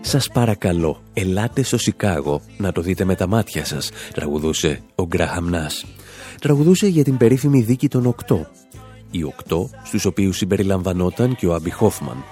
«Σας 0.00 0.28
παρακαλώ, 0.28 1.02
ελάτε 1.12 1.62
στο 1.62 1.78
Σικάγο 1.78 2.40
να 2.56 2.72
το 2.72 2.80
δείτε 2.80 3.04
με 3.04 3.14
τα 3.14 3.26
μάτια 3.26 3.64
σας», 3.64 3.90
τραγουδούσε 4.12 4.80
ο 4.94 5.06
Γκραχαμ 5.06 5.48
Νάς. 5.48 5.84
Τραγουδούσε 6.40 6.86
για 6.86 7.04
την 7.04 7.16
περίφημη 7.16 7.60
δίκη 7.60 7.88
των 7.88 8.06
οκτώ 8.06 8.46
οι 9.10 9.22
οκτώ 9.22 9.70
στους 9.84 10.04
οποίους 10.04 10.36
συμπεριλαμβανόταν 10.36 11.36
και 11.36 11.46
ο 11.46 11.54
Άμπι 11.54 11.70
Χόφμαν 11.70 12.24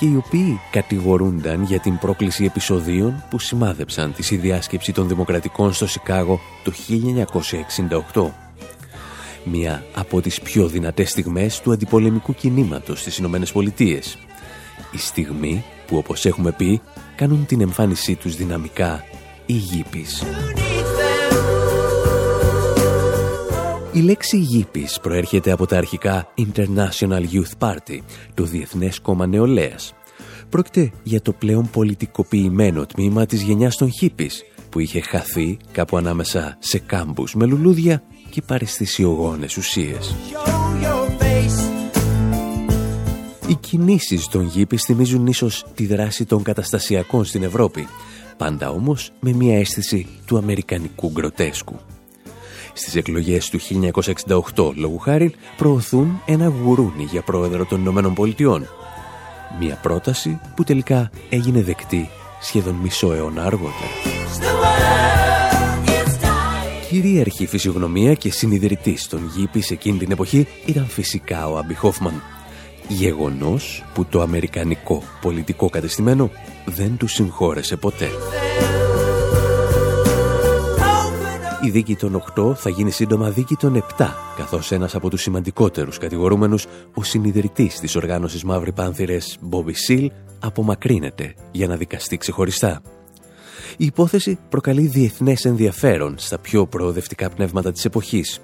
και 0.00 0.06
οι 0.06 0.16
οποίοι 0.16 0.60
κατηγορούνταν 0.70 1.62
για 1.62 1.80
την 1.80 1.98
πρόκληση 1.98 2.44
επεισοδίων 2.44 3.24
που 3.30 3.38
σημάδεψαν 3.38 4.14
τη 4.14 4.22
συνδιάσκεψη 4.22 4.92
των 4.92 5.08
Δημοκρατικών 5.08 5.72
στο 5.72 5.86
Σικάγο 5.86 6.40
το 6.64 6.72
1968. 8.12 8.30
Μια 9.44 9.84
από 9.94 10.20
τις 10.20 10.40
πιο 10.40 10.66
δυνατές 10.66 11.10
στιγμές 11.10 11.60
του 11.60 11.72
αντιπολεμικού 11.72 12.34
κινήματος 12.34 13.00
στις 13.00 13.16
Ηνωμένες 13.18 13.52
Πολιτείες. 13.52 14.18
Η 14.90 14.98
στιγμή 14.98 15.64
που 15.86 15.96
όπως 15.96 16.24
έχουμε 16.24 16.52
πει 16.52 16.80
κάνουν 17.16 17.46
την 17.46 17.60
εμφάνισή 17.60 18.14
τους 18.14 18.36
δυναμικά 18.36 19.04
οι 19.46 19.52
γήπης. 19.52 20.22
Η 23.92 24.00
λέξη 24.00 24.38
γήπης 24.38 24.98
προέρχεται 25.02 25.50
από 25.50 25.66
τα 25.66 25.76
αρχικά 25.76 26.32
International 26.38 27.24
Youth 27.32 27.58
Party, 27.68 27.98
το 28.34 28.44
Διεθνές 28.44 29.00
Κόμμα 29.00 29.26
Νεολαίας. 29.26 29.94
Πρόκειται 30.48 30.90
για 31.02 31.20
το 31.20 31.32
πλέον 31.32 31.70
πολιτικοποιημένο 31.70 32.86
τμήμα 32.86 33.26
της 33.26 33.42
γενιάς 33.42 33.76
των 33.76 33.90
χίπης, 33.90 34.42
που 34.68 34.80
είχε 34.80 35.00
χαθεί 35.00 35.56
κάπου 35.72 35.96
ανάμεσα 35.96 36.56
σε 36.58 36.78
κάμπους 36.78 37.34
με 37.34 37.46
λουλούδια 37.46 38.02
και 38.30 38.42
παρεστησιογόνες 38.42 39.56
ουσίες. 39.56 40.14
Οι 43.48 43.54
κινήσεις 43.54 44.26
των 44.26 44.46
γήπης 44.46 44.84
θυμίζουν 44.84 45.26
ίσως 45.26 45.64
τη 45.74 45.86
δράση 45.86 46.24
των 46.24 46.42
καταστασιακών 46.42 47.24
στην 47.24 47.42
Ευρώπη, 47.42 47.88
πάντα 48.36 48.70
όμως 48.70 49.10
με 49.20 49.32
μια 49.32 49.58
αίσθηση 49.58 50.06
του 50.26 50.36
αμερικανικού 50.36 51.10
γκροτέσκου 51.10 51.80
στις 52.72 52.94
εκλογές 52.94 53.50
του 53.50 53.58
1968 54.54 54.72
λόγου 54.74 54.98
χάρη 54.98 55.34
προωθούν 55.56 56.22
ένα 56.26 56.46
γουρούνι 56.46 57.04
για 57.10 57.22
πρόεδρο 57.22 57.64
των 57.64 57.80
Ηνωμένων 57.80 58.14
Πολιτειών. 58.14 58.68
Μια 59.58 59.78
πρόταση 59.82 60.40
που 60.56 60.64
τελικά 60.64 61.10
έγινε 61.28 61.62
δεκτή 61.62 62.08
σχεδόν 62.40 62.74
μισό 62.74 63.12
αιώνα 63.12 63.44
αργότερα. 63.44 63.90
Κυρίαρχη 66.88 67.46
φυσιογνωμία 67.46 68.14
και 68.14 68.30
συνειδητής 68.30 69.06
των 69.06 69.30
γήπης 69.36 69.70
εκείνη 69.70 69.98
την 69.98 70.10
εποχή 70.10 70.46
ήταν 70.66 70.86
φυσικά 70.86 71.48
ο 71.48 71.58
Άμπι 71.58 71.74
Χόφμαν. 71.74 72.22
Γεγονός 72.88 73.84
που 73.94 74.04
το 74.04 74.20
αμερικανικό 74.20 75.02
πολιτικό 75.20 75.68
κατεστημένο 75.68 76.30
δεν 76.64 76.96
του 76.96 77.06
συγχώρεσε 77.06 77.76
ποτέ. 77.76 78.08
Η 81.62 81.70
δίκη 81.70 81.96
των 81.96 82.22
8 82.36 82.54
θα 82.54 82.70
γίνει 82.70 82.90
σύντομα 82.90 83.30
δίκη 83.30 83.54
των 83.54 83.84
7, 83.98 84.06
καθώς 84.36 84.72
ένας 84.72 84.94
από 84.94 85.10
τους 85.10 85.22
σημαντικότερους 85.22 85.98
κατηγορούμενους, 85.98 86.66
ο 86.94 87.02
συνειδητής 87.02 87.80
της 87.80 87.96
οργάνωσης 87.96 88.44
Μαύρη 88.44 88.72
Πάνθυρες, 88.72 89.36
Μπόμπι 89.40 89.72
Σιλ, 89.72 90.10
απομακρύνεται 90.40 91.34
για 91.50 91.66
να 91.66 91.76
δικαστεί 91.76 92.16
ξεχωριστά. 92.16 92.82
Η 93.76 93.84
υπόθεση 93.84 94.38
προκαλεί 94.48 94.86
διεθνές 94.86 95.44
ενδιαφέρον 95.44 96.14
στα 96.18 96.38
πιο 96.38 96.66
προοδευτικά 96.66 97.30
πνεύματα 97.30 97.72
της 97.72 97.84
εποχής, 97.84 98.40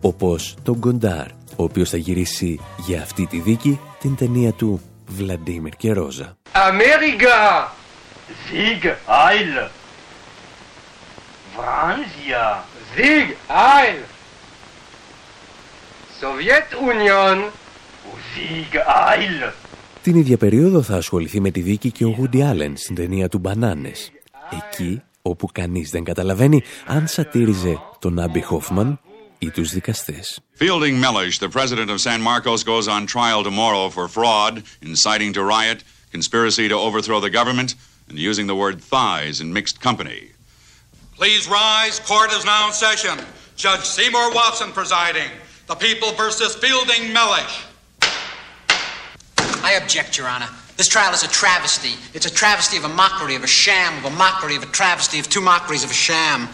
όπως 0.00 0.56
τον 0.62 0.76
Γκοντάρ, 0.78 1.26
ο 1.56 1.62
οποίος 1.62 1.90
θα 1.90 1.96
γυρίσει 1.96 2.60
για 2.86 3.02
αυτή 3.02 3.26
τη 3.26 3.38
δίκη 3.38 3.80
την 4.00 4.16
ταινία 4.16 4.52
του 4.52 4.80
Βλαντίμιρ 5.06 5.72
και 5.76 5.92
Ρόζα. 5.92 6.36
Αμέρικα! 6.52 7.72
Sieg 8.50 8.84
Eil! 8.84 9.75
Βράνζια. 11.56 12.64
Την 20.02 20.16
ίδια 20.16 20.36
περίοδο 20.36 20.82
θα 20.82 20.96
ασχοληθεί 20.96 21.40
με 21.40 21.50
τη 21.50 21.60
δίκη 21.60 21.90
και 21.90 22.04
ο 22.04 22.08
Γούντι 22.08 22.42
Άλεν 22.42 22.76
στην 22.76 22.94
ταινία 22.94 23.28
του 23.28 23.38
Μπανάνες. 23.38 24.12
Εκεί 24.50 25.02
όπου 25.22 25.48
κανείς 25.52 25.90
δεν 25.90 26.04
καταλαβαίνει 26.04 26.62
αν 26.86 27.06
σατήριζε 27.06 27.80
τον 27.98 28.18
Άμπι 28.18 28.42
Χόφμαν 28.42 29.00
ή 29.38 29.50
τους 29.50 29.70
δικαστές. 29.70 30.40
Fielding 30.58 31.04
Mellish, 31.04 31.38
the 31.38 31.48
president 31.48 31.90
of 31.90 32.00
San 32.00 32.22
Marcos, 32.22 32.64
goes 32.64 32.88
on 32.88 33.06
trial 33.06 33.42
tomorrow 33.42 33.90
for 33.90 34.08
fraud, 34.08 34.62
inciting 34.82 35.32
to. 35.32 35.42
Please 41.15 41.47
rise. 41.47 41.99
Court 41.99 42.31
is 42.31 42.43
now 42.45 42.67
in 42.67 42.73
session. 42.73 43.17
Judge 43.55 43.85
Seymour 43.95 44.33
Watson 44.33 44.71
presiding. 44.71 45.29
The 45.67 45.75
people 45.75 46.11
versus 46.13 46.55
Fielding 46.55 47.13
Mellish. 47.13 47.63
I 49.69 49.73
object, 49.81 50.17
Your 50.17 50.27
Honor. 50.27 50.49
This 50.77 50.87
trial 50.87 51.13
is 51.13 51.23
a 51.23 51.27
travesty. 51.27 51.93
It's 52.15 52.25
a 52.25 52.35
travesty 52.43 52.77
of 52.77 52.85
a 52.85 52.93
mockery, 53.03 53.35
of 53.35 53.43
a 53.43 53.53
sham, 53.63 53.91
of 53.99 54.05
a 54.05 54.15
mockery, 54.25 54.55
of 54.55 54.63
a 54.63 54.71
travesty, 54.79 55.19
of 55.19 55.29
two 55.29 55.41
mockeries, 55.41 55.83
of 55.83 55.91
a 55.91 55.99
sham. 56.07 56.49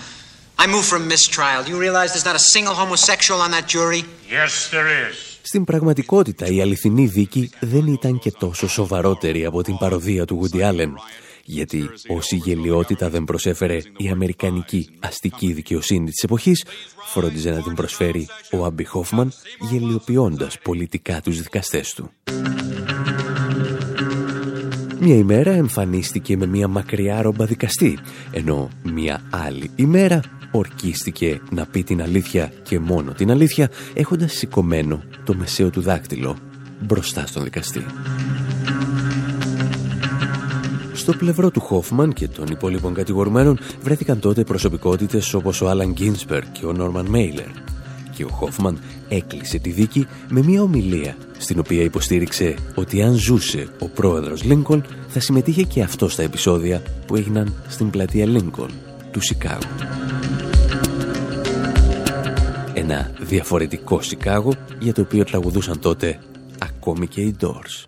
I 0.60 0.66
move 0.68 0.86
for 0.86 1.00
mistrial. 1.00 1.64
You 1.70 1.78
realize 1.80 2.08
there's 2.14 2.26
not 2.26 2.36
a 2.36 2.46
single 2.56 2.74
homosexual 2.74 3.40
on 3.46 3.52
that 3.52 3.68
jury? 3.68 4.04
Yes, 4.30 4.70
there 4.70 4.90
is. 5.10 5.16
Στην 5.42 5.64
πραγματικότητα 5.64 6.46
η 6.46 6.62
αληθινή 6.62 7.06
δίκη 7.06 7.50
δεν 7.60 7.88
ήταν 7.88 8.20
και 8.20 8.32
τόσο 8.32 8.68
σοβαρότερη 8.68 9.46
από 9.46 9.64
την 9.64 9.78
παροδία 9.78 10.26
του 10.26 10.42
Woody 10.42 10.62
Allen, 10.62 10.92
Γιατί 11.45 11.91
όση 12.09 12.37
γελιότητα 12.37 13.11
δεν 13.11 13.25
προσέφερε 13.25 13.79
η 13.97 14.09
αμερικανική 14.09 14.89
αστική 15.01 15.53
δικαιοσύνη 15.53 16.11
της 16.11 16.23
εποχής, 16.23 16.65
φρόντιζε 17.13 17.51
να 17.51 17.63
την 17.63 17.75
προσφέρει 17.75 18.27
ο 18.53 18.65
Άμπι 18.65 18.85
Χόφμαν, 18.85 19.33
γελιοποιώντας 19.71 20.59
πολιτικά 20.59 21.21
τους 21.21 21.43
δικαστές 21.43 21.95
του. 21.95 22.11
Μια 25.01 25.15
ημέρα 25.15 25.51
εμφανίστηκε 25.51 26.37
με 26.37 26.47
μια 26.47 26.69
μακριά 26.69 27.23
ρόμπα 27.23 27.45
δικαστή, 27.45 27.99
ενώ 28.31 28.69
μια 28.83 29.23
άλλη 29.31 29.71
ημέρα 29.77 30.21
ορκίστηκε 30.51 31.41
να 31.51 31.67
πει 31.67 31.83
την 31.83 32.03
αλήθεια 32.03 32.53
και 32.63 32.79
μόνο 32.79 33.13
την 33.13 33.31
αλήθεια, 33.31 33.71
έχοντας 33.95 34.33
σηκωμένο 34.33 35.03
το 35.25 35.35
μεσαίο 35.35 35.71
του 35.71 35.81
δάκτυλο 35.81 36.37
μπροστά 36.81 37.27
στον 37.27 37.45
δικαστή. 37.45 37.85
Στο 40.93 41.13
πλευρό 41.13 41.51
του 41.51 41.61
Χόφμαν 41.61 42.13
και 42.13 42.29
των 42.29 42.47
υπόλοιπων 42.47 42.95
κατηγορουμένων 42.95 43.59
βρέθηκαν 43.83 44.21
τότε 44.21 44.45
προσωπικότητες 44.45 45.35
όπως 45.35 45.61
ο 45.61 45.69
Άλαν 45.69 45.93
Γκίνσπερ 45.93 46.51
και 46.53 46.67
ο 46.67 46.73
Νόρμαν 46.73 47.07
Μέιλερ. 47.07 47.47
Και 48.15 48.25
ο 48.25 48.29
Χόφμαν 48.29 48.79
έκλεισε 49.09 49.59
τη 49.59 49.71
δίκη 49.71 50.07
με 50.29 50.43
μια 50.43 50.63
ομιλία 50.63 51.17
στην 51.39 51.59
οποία 51.59 51.83
υποστήριξε 51.83 52.55
ότι 52.75 53.03
αν 53.03 53.15
ζούσε 53.15 53.69
ο 53.79 53.89
πρόεδρος 53.89 54.43
Λίνκολn 54.43 54.81
θα 55.09 55.21
συμμετείχε 55.21 55.63
και 55.63 55.83
αυτό 55.83 56.09
στα 56.09 56.23
επεισόδια 56.23 56.83
που 57.07 57.17
έγιναν 57.17 57.55
στην 57.69 57.91
πλατεία 57.91 58.27
Λίνκολn 58.27 58.71
του 59.11 59.21
Σικάγου. 59.21 59.61
Ένα 62.75 63.11
διαφορετικό 63.21 64.03
Σικάγο 64.03 64.53
για 64.79 64.93
το 64.93 65.01
οποίο 65.01 65.25
τραγουδούσαν 65.25 65.79
τότε 65.79 66.19
ακόμη 66.59 67.07
και 67.07 67.21
οι 67.21 67.37
Doors. 67.41 67.85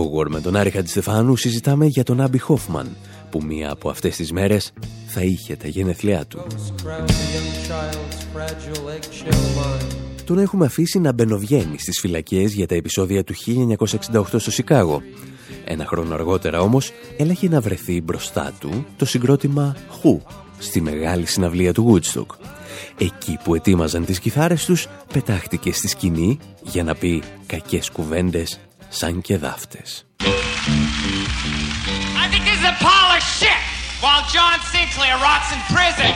Εκπομπή 0.00 0.20
Infowar 0.22 0.26
με 0.28 0.40
τον 0.40 0.56
Άρη 0.56 0.70
Χατζηστεφάνου 0.70 1.36
συζητάμε 1.36 1.86
για 1.86 2.02
τον 2.02 2.20
Άμπι 2.20 2.38
Χόφμαν 2.38 2.96
που 3.30 3.42
μία 3.42 3.70
από 3.70 3.90
αυτές 3.90 4.16
τις 4.16 4.32
μέρες 4.32 4.72
θα 5.06 5.22
είχε 5.22 5.56
τα 5.56 5.68
γενεθλιά 5.68 6.26
του. 6.26 6.46
Τον 10.24 10.38
έχουμε 10.38 10.66
αφήσει 10.66 10.98
να 10.98 11.12
μπαινοβγαίνει 11.12 11.78
στις 11.78 11.98
φυλακές 12.00 12.52
για 12.52 12.66
τα 12.66 12.74
επεισόδια 12.74 13.24
του 13.24 13.34
1968 14.12 14.24
στο 14.36 14.50
Σικάγο. 14.50 15.02
Ένα 15.64 15.86
χρόνο 15.86 16.14
αργότερα 16.14 16.60
όμως 16.60 16.92
έλαχε 17.16 17.48
να 17.48 17.60
βρεθεί 17.60 18.00
μπροστά 18.00 18.52
του 18.58 18.86
το 18.96 19.04
συγκρότημα 19.04 19.76
Χου 19.88 20.22
στη 20.58 20.80
μεγάλη 20.80 21.26
συναυλία 21.26 21.72
του 21.72 21.92
Woodstock. 21.92 22.26
Εκεί 22.98 23.38
που 23.44 23.54
ετοίμαζαν 23.54 24.04
τις 24.04 24.18
κιθάρες 24.18 24.64
τους 24.64 24.88
πετάχτηκε 25.12 25.72
στη 25.72 25.88
σκηνή 25.88 26.38
για 26.62 26.84
να 26.84 26.94
πει 26.94 27.22
κακές 27.46 27.90
κουβέντες 27.90 28.60
σαν 28.94 29.20
και 29.20 29.36
δάφτες. 29.38 30.06
I 32.22 32.26
think 32.30 32.44
this 32.48 32.58
is 32.62 32.66
a 32.74 32.76
pile 32.86 33.10
of 33.16 33.22
shit 33.38 33.60
while 34.02 34.22
John 34.34 34.58
Sinclair 34.72 35.16
rots 35.26 35.48
in 35.54 35.60
prison. 35.74 36.14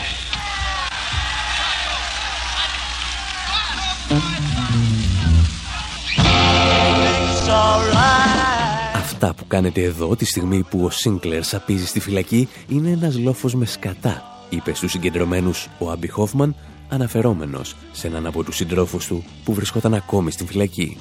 Αυτά 8.95 9.35
που 9.35 9.47
κάνετε 9.47 9.83
εδώ 9.83 10.17
τη 10.17 10.25
στιγμή 10.25 10.63
που 10.63 10.85
ο 10.85 10.91
Σίνκλερ 10.91 11.43
σαπίζει 11.43 11.87
στη 11.87 12.01
φυλακή 12.01 12.49
είναι 12.69 12.91
ένας 12.91 13.19
λόφος 13.19 13.55
με 13.55 13.67
σκατά, 13.67 14.23
είπε 14.49 14.75
στους 14.75 14.91
συγκεντρωμένους 14.91 15.69
ο 15.79 15.91
Άμπι 15.91 16.09
Χόφμαν, 16.09 16.55
αναφερόμενος 16.89 17.77
σε 17.93 18.07
έναν 18.07 18.27
από 18.27 18.45
τους 18.45 18.57
συντρόφους 18.57 19.07
του 19.07 19.25
που 19.45 19.55
βρισκόταν 19.55 19.95
ακόμη 19.95 20.31
στην 20.31 20.47
φυλακή. 20.47 20.97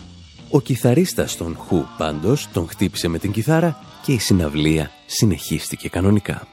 Ο 0.50 0.62
κιθαρίστας 0.62 1.38
των 1.38 1.56
Χου 1.56 1.86
πάντως 1.98 2.50
τον 2.54 2.68
χτύπησε 2.68 3.08
με 3.08 3.18
την 3.18 3.32
κιθάρα 3.32 3.80
και 4.06 4.12
η 4.12 4.20
συναυλία 4.20 4.92
συνεχίστηκε 5.06 5.90
κανονικά. 5.90 6.48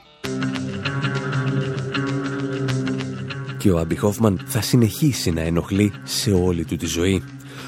Και 3.57 3.71
ο 3.71 3.77
Άμπι 3.79 3.95
Χόφμαν 3.95 4.41
θα 4.45 4.61
συνεχίσει 4.61 5.31
να 5.31 5.41
ενοχλεί 5.41 5.91
σε 6.03 6.31
όλη 6.31 6.65
του 6.65 6.75
τη 6.75 6.85
ζωή. 6.85 7.23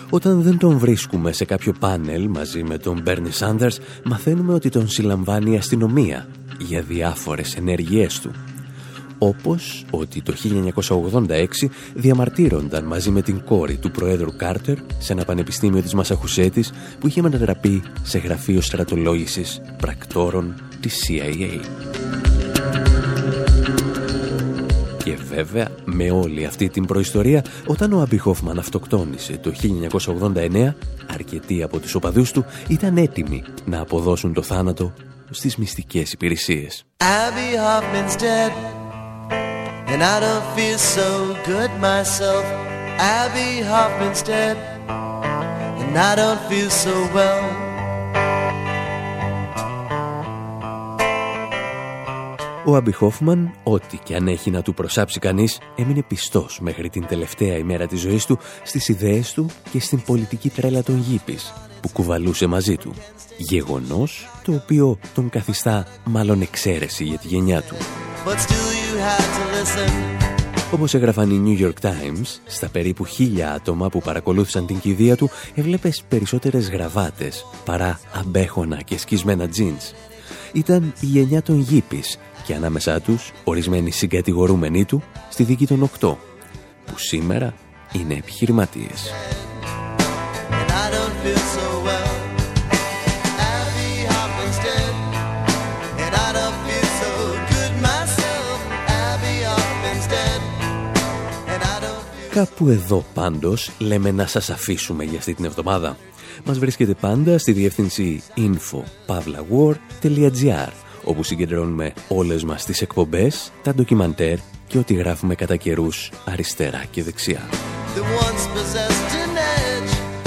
Όταν 0.10 0.42
δεν 0.42 0.58
τον 0.58 0.78
βρίσκουμε 0.78 1.32
σε 1.32 1.46
κάποιο 1.46 1.74
πάνελ 1.80 2.28
μαζί 2.28 2.64
με 2.64 2.78
τον 2.78 3.02
Μπέρνι 3.02 3.32
Σάντερς, 3.32 3.80
μαθαίνουμε 4.06 4.54
ότι 4.54 4.70
τον 4.70 4.90
συλλαμβάνει 4.90 5.52
η 5.52 5.58
αστυνομία 5.58 6.28
για 6.60 6.82
διάφορες 6.82 7.56
ενέργειές 7.56 8.20
του 8.20 8.32
όπως 9.18 9.86
ότι 9.90 10.22
το 10.22 10.34
1986 11.28 11.46
διαμαρτύρονταν 11.94 12.84
μαζί 12.84 13.10
με 13.10 13.22
την 13.22 13.44
κόρη 13.44 13.78
του 13.78 13.92
Προέδρου 13.92 14.36
Κάρτερ 14.36 14.78
σε 15.00 15.14
ένα 15.14 15.26
πανεπιστήμιο 15.26 15.82
της 15.82 15.94
Μασαχουσέτης 15.94 16.72
που 17.00 17.08
είχε 17.08 17.22
μετατραπεί 17.22 17.84
σε 18.04 18.18
γραφείο 18.18 18.62
στρατολόγησης 18.62 19.62
πρακτόρων 19.78 20.62
της 20.80 21.06
CIA. 21.08 21.60
Και 25.04 25.18
βέβαια, 25.30 25.68
με 25.86 26.12
όλη 26.12 26.46
αυτή 26.46 26.70
την 26.70 26.86
προϊστορία, 26.86 27.44
όταν 27.68 27.94
ο 27.94 28.02
Άμπι 28.02 28.18
Χόφμαν 28.18 28.60
αυτοκτόνησε 28.60 29.38
το 29.38 29.52
1989, 29.52 30.76
αρκετοί 31.14 31.64
από 31.64 31.80
τους 31.80 31.96
οπαδούς 31.96 32.32
του 32.32 32.46
ήταν 32.68 32.98
έτοιμοι 32.98 33.44
να 33.66 33.82
αποδώσουν 33.82 34.34
το 34.34 34.42
θάνατο 34.42 34.94
στις 35.30 35.56
μυστικές 35.56 36.12
υπηρεσίες. 36.12 36.86
And 39.92 40.02
I 40.04 40.20
don't 40.26 40.48
feel 40.56 40.78
so 40.78 41.10
good 41.52 41.72
myself. 41.90 42.46
Abby 43.20 43.52
Hoffman's 43.72 44.22
dead. 44.32 44.58
And 45.82 45.96
I 46.10 46.12
don't 46.22 46.42
feel 46.50 46.70
so 46.70 46.94
well. 47.16 47.68
Ο 52.66 52.76
Άμπι 52.76 52.92
Χόφμαν, 52.92 53.54
ό,τι 53.64 53.98
και 53.98 54.16
αν 54.16 54.28
έχει 54.28 54.52
να 54.52 54.62
του 54.62 54.74
προσάψει 54.74 55.20
κανείς, 55.20 55.60
έμεινε 55.76 56.04
πιστός 56.08 56.60
μέχρι 56.62 56.90
την 56.90 57.06
τελευταία 57.06 57.58
ημέρα 57.58 57.88
της 57.88 58.00
ζωής 58.00 58.26
του 58.26 58.40
στις 58.64 58.88
ιδέες 58.88 59.34
του 59.34 59.50
και 59.72 59.80
στην 59.80 60.02
πολιτική 60.02 60.50
τρέλα 60.50 60.84
των 60.84 60.98
γήπης 61.00 61.54
που 61.82 61.90
κουβαλούσε 61.90 62.48
μαζί 62.48 62.76
του. 62.76 62.94
Γεγονός 63.38 64.30
το 64.44 64.54
οποίο 64.54 65.00
τον 65.14 65.30
καθιστά 65.30 65.88
μάλλον 66.04 66.42
εξαίρεση 66.42 67.04
για 67.04 67.18
τη 67.18 67.28
γενιά 67.28 67.62
του. 67.62 67.76
Όπως 70.72 70.94
έγραφαν 70.94 71.30
οι 71.30 71.44
New 71.46 71.66
York 71.66 71.90
Times, 71.90 72.40
στα 72.46 72.70
περίπου 72.70 73.06
χίλια 73.06 73.54
άτομα 73.54 73.90
που 73.90 74.02
παρακολούθησαν 74.02 74.66
την 74.66 74.80
κηδεία 74.80 75.16
του, 75.16 75.30
έβλεπες 75.56 76.04
περισσότερες 76.08 76.70
γραβάτες 76.70 77.46
παρά 77.66 78.00
αμπέχωνα 78.14 78.82
και 78.82 78.98
σκισμένα 78.98 79.48
τζίνς. 79.48 79.92
Ήταν 80.52 80.94
η 81.00 81.06
γενιά 81.06 81.42
των 81.42 81.60
γήπης 81.60 82.18
και 82.46 82.54
ανάμεσά 82.54 83.02
τους 83.02 83.32
ορισμένοι 83.44 83.92
συγκατηγορούμενοι 83.92 84.86
του 84.86 85.04
στη 85.30 85.44
δίκη 85.44 85.68
των 85.68 85.84
οκτώ, 85.84 86.18
που 86.86 86.98
σήμερα 86.98 87.54
είναι 87.94 88.14
επιχειρηματίες. 88.14 89.12
Κάπου 102.38 102.70
εδώ 102.70 103.06
πάντως 103.14 103.72
λέμε 103.80 104.12
να 104.12 104.28
σας 104.28 104.50
αφήσουμε 104.50 105.04
για 105.04 105.18
αυτή 105.18 105.34
την 105.34 105.46
εβδομάδα. 105.46 105.98
Μας 106.46 106.60
βρίσκεται 106.60 106.94
πάντα 106.94 107.38
στη 107.38 107.52
διεύθυνση 107.52 108.24
info.pavlawar.gr 108.36 110.72
όπου 111.04 111.24
συγκεντρώνουμε 111.24 111.94
όλες 112.08 112.44
μας 112.44 112.66
τις 112.66 112.82
εκπομπές, 112.82 113.52
τα 113.64 113.74
ντοκιμαντέρ 113.74 114.38
και 114.68 114.78
ό,τι 114.78 114.94
γράφουμε 114.94 115.36
κατά 115.36 115.56
καιρούς 115.56 116.12
αριστερά 116.26 116.84
και 116.92 117.04
δεξιά. 117.04 117.42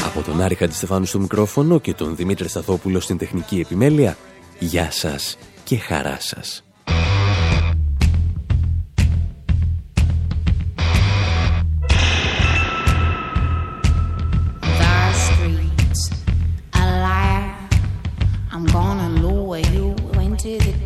Από 0.07 0.23
τον 0.23 0.41
Άρη 0.41 0.55
Χαντιστεφάνου 0.55 1.05
στο 1.05 1.19
μικρόφωνο 1.19 1.79
και 1.79 1.95
τον 1.95 2.17
Δημήτρη 2.17 2.49
Σταθόπουλο 2.49 3.01
στην 3.01 3.19
τεχνική 3.19 3.61
επιμέλεια, 3.61 4.17
γεια 4.59 4.91
σας 4.91 5.39
και 5.65 5.77
χαρά 5.77 6.17
σας. 6.21 6.65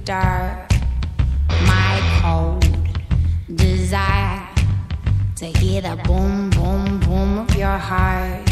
Dark, 0.05 0.71
my 1.67 2.21
cold 2.21 2.63
desire 3.55 4.47
to 5.35 5.47
hear 5.47 5.81
the 5.81 5.97
boom, 6.05 6.51
boom, 6.51 7.01
boom 7.01 7.39
of 7.39 7.57
your 7.57 7.79
heart. 7.79 8.47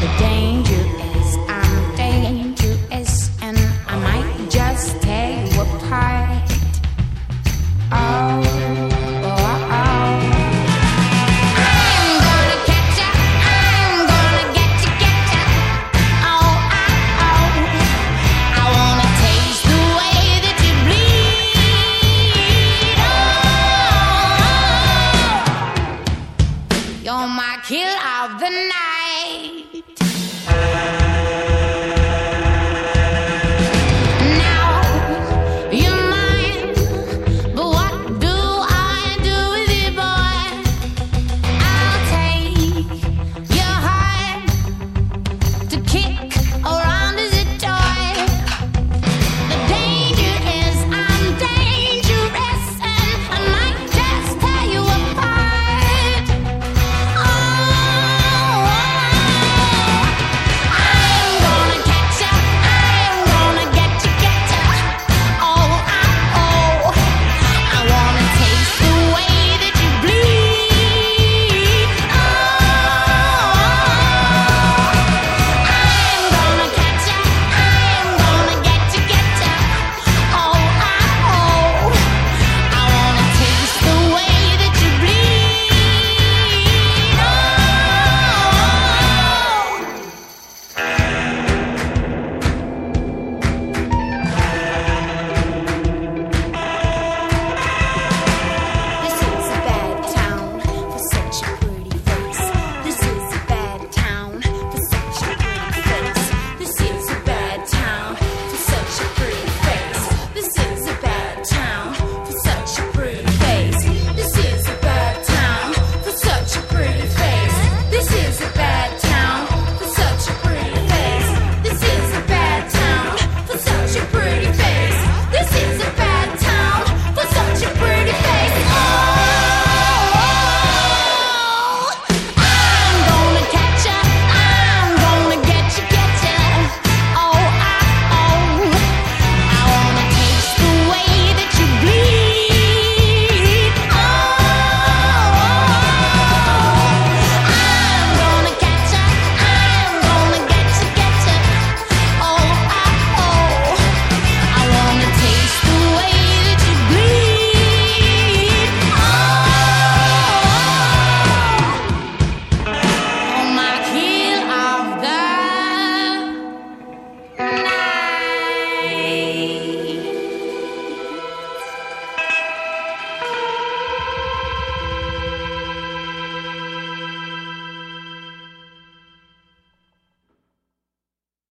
The 0.00 0.08
danger 0.18 1.01